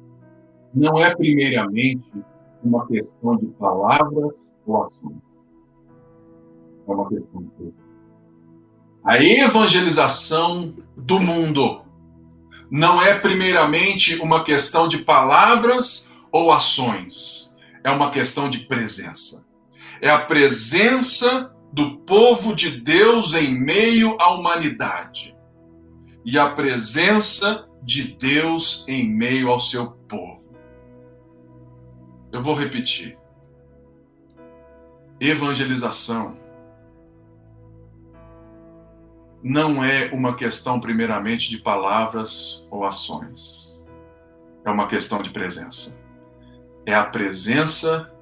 [0.75, 2.11] não é primeiramente
[2.63, 4.35] uma questão de palavras
[4.67, 5.23] ou ações.
[6.87, 7.91] É uma questão de presença.
[9.05, 11.83] A evangelização do mundo
[12.71, 17.57] não é primeiramente uma questão de palavras ou ações.
[17.83, 19.47] É uma questão de presença.
[20.01, 25.37] É a presença do povo de Deus em meio à humanidade.
[26.25, 30.40] E a presença de Deus em meio ao seu povo.
[32.33, 33.19] Eu vou repetir.
[35.19, 36.37] Evangelização
[39.43, 43.87] não é uma questão, primeiramente, de palavras ou ações.
[44.65, 45.99] É uma questão de presença.
[46.85, 48.13] É a presença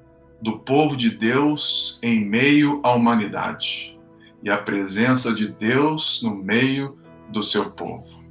[0.41, 3.99] do povo de Deus em meio à humanidade
[4.41, 6.97] e a presença de Deus no meio
[7.29, 8.23] do seu povo.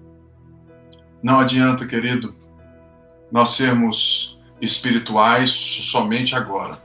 [1.23, 2.35] Não adianta, querido,
[3.31, 6.81] nós sermos espirituais somente agora.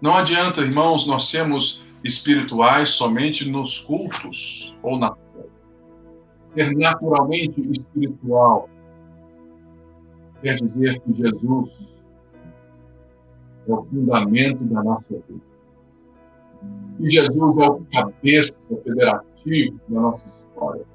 [0.00, 5.46] Não adianta, irmãos, nós sermos espirituais somente nos cultos ou na fé.
[6.54, 8.68] Ser naturalmente espiritual
[10.42, 11.70] quer dizer que Jesus
[13.66, 15.54] é o fundamento da nossa vida.
[16.98, 20.93] Que Jesus é o cabeça federativo da nossa história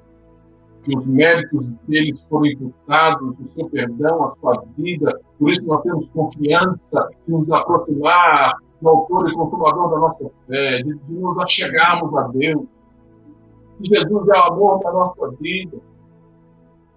[0.96, 5.20] os méritos deles foram imputados, o seu perdão, a sua vida.
[5.38, 10.82] Por isso nós temos confiança de nos aproximar do autor e consumador da nossa fé,
[10.82, 12.66] de, de nos achegarmos a Deus.
[13.78, 15.78] Que Jesus é o amor da nossa vida.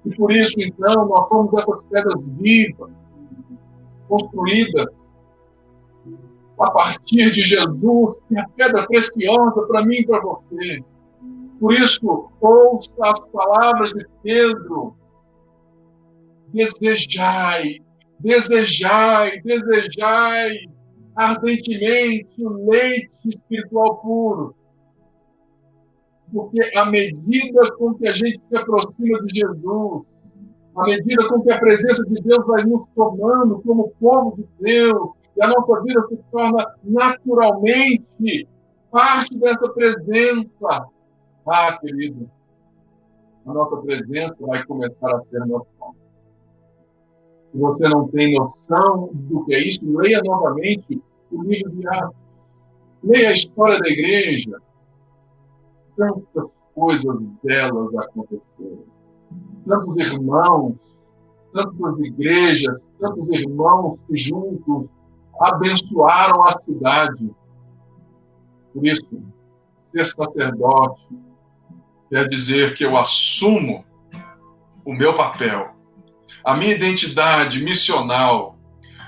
[0.06, 2.92] E por isso, então, nós somos essas pedras vivas,
[4.08, 4.86] construídas
[6.60, 10.84] a partir de Jesus, que é a pedra preciosa para mim e para você.
[11.64, 14.98] Por isso, ouça as palavras de Pedro.
[16.50, 17.80] Desejai,
[18.20, 20.58] desejai, desejai
[21.16, 24.54] ardentemente o leite espiritual puro.
[26.34, 30.04] Porque à medida com que a gente se aproxima de Jesus,
[30.76, 35.12] à medida com que a presença de Deus vai nos tomando como povo de Deus,
[35.38, 38.50] e a nossa vida se torna naturalmente
[38.92, 40.93] parte dessa presença.
[41.46, 42.30] Ah, querido,
[43.46, 45.94] a nossa presença vai começar a ser noção.
[47.52, 52.16] Se você não tem noção do que é isso, leia novamente o livro de Atos.
[53.04, 54.58] Leia a história da igreja.
[55.98, 58.86] Tantas coisas delas aconteceram.
[59.68, 60.76] Tantos irmãos,
[61.52, 64.88] tantas igrejas, tantos irmãos que juntos
[65.40, 67.30] abençoaram a cidade.
[68.74, 69.22] Por isso,
[69.92, 71.33] ser sacerdote
[72.14, 73.84] quer dizer que eu assumo
[74.86, 75.74] o meu papel,
[76.46, 78.56] a minha identidade missional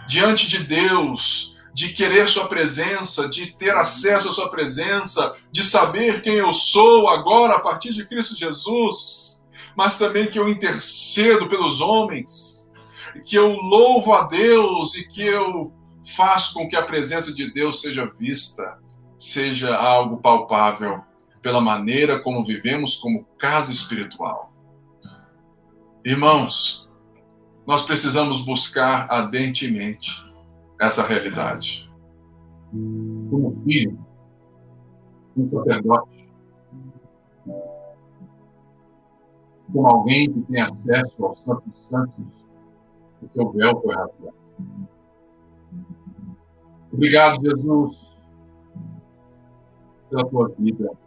[0.08, 6.24] diante de Deus, de querer Sua presença, de ter acesso à Sua presença, de saber
[6.24, 9.44] quem eu sou agora a partir de Cristo Jesus,
[9.78, 12.74] mas também que eu intercedo pelos homens,
[13.24, 15.72] que eu louvo a Deus e que eu
[16.18, 18.80] faz com que a presença de Deus seja vista,
[19.16, 21.04] seja algo palpável
[21.46, 24.52] pela maneira como vivemos como casa espiritual.
[26.04, 26.90] Irmãos,
[27.68, 30.26] nós precisamos buscar ardentemente
[30.82, 31.88] essa realidade.
[32.72, 34.04] Como filho,
[35.36, 36.34] como sacerdote,
[39.72, 42.26] como alguém que tem acesso aos santos santos,
[43.22, 44.36] o seu véu foi rasgado.
[46.92, 47.98] Obrigado, Jesus,
[50.10, 51.05] pela tua vida.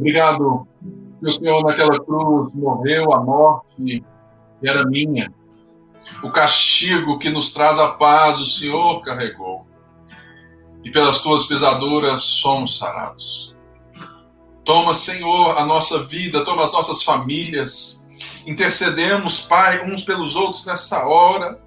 [0.00, 0.66] Obrigado
[1.20, 4.02] que o Senhor naquela cruz morreu a morte
[4.58, 5.30] que era minha.
[6.22, 9.66] O castigo que nos traz a paz, o Senhor carregou.
[10.82, 13.54] E pelas tuas pesaduras somos sarados.
[14.64, 18.02] Toma, Senhor, a nossa vida, toma as nossas famílias.
[18.46, 21.60] Intercedemos, Pai, uns pelos outros nessa hora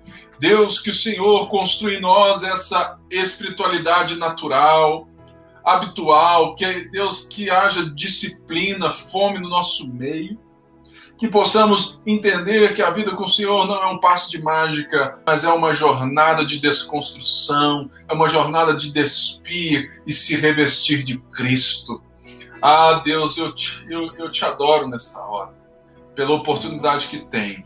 [0.43, 5.07] Deus, que o Senhor construa em nós essa espiritualidade natural,
[5.64, 10.38] habitual, que Deus que haja disciplina, fome no nosso meio,
[11.18, 15.14] que possamos entender que a vida com o Senhor não é um passo de mágica,
[15.26, 21.18] mas é uma jornada de desconstrução, é uma jornada de despir e se revestir de
[21.18, 22.01] Cristo.
[22.61, 25.53] Ah, Deus, eu te, eu, eu te adoro nessa hora,
[26.16, 27.64] pela oportunidade que tenho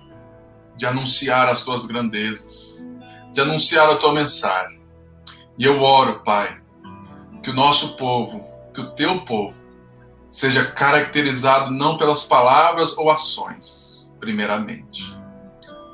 [0.76, 2.88] de anunciar as tuas grandezas,
[3.34, 4.80] de anunciar a tua mensagem.
[5.58, 6.62] E eu oro, Pai,
[7.48, 9.64] que o nosso povo, que o teu povo,
[10.30, 15.16] seja caracterizado não pelas palavras ou ações, primeiramente,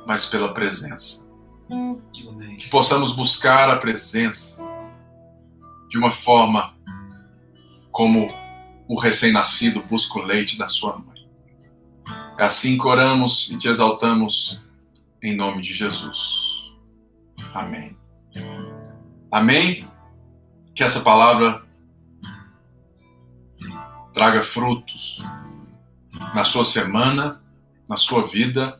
[0.08, 1.32] mas pela presença.
[2.58, 4.60] Que possamos buscar a presença
[5.90, 6.74] de uma forma
[7.92, 8.34] como
[8.88, 11.30] o recém-nascido busca o leite da sua mãe.
[12.40, 14.60] É assim que oramos e te exaltamos
[15.22, 16.74] em nome de Jesus.
[17.54, 17.96] Amém.
[19.32, 19.93] Amém?
[20.76, 21.64] Que essa palavra
[24.14, 25.22] traga frutos
[26.34, 27.42] na sua semana,
[27.90, 28.80] na sua vida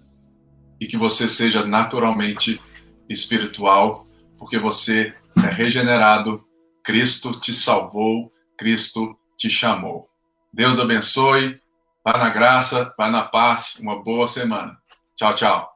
[0.80, 2.62] e que você seja naturalmente
[3.10, 6.44] espiritual, porque você é regenerado,
[6.84, 10.10] Cristo te salvou, Cristo te chamou.
[10.52, 11.60] Deus abençoe,
[12.04, 14.78] vá na graça, vá na paz, uma boa semana.
[15.16, 15.73] Tchau, tchau.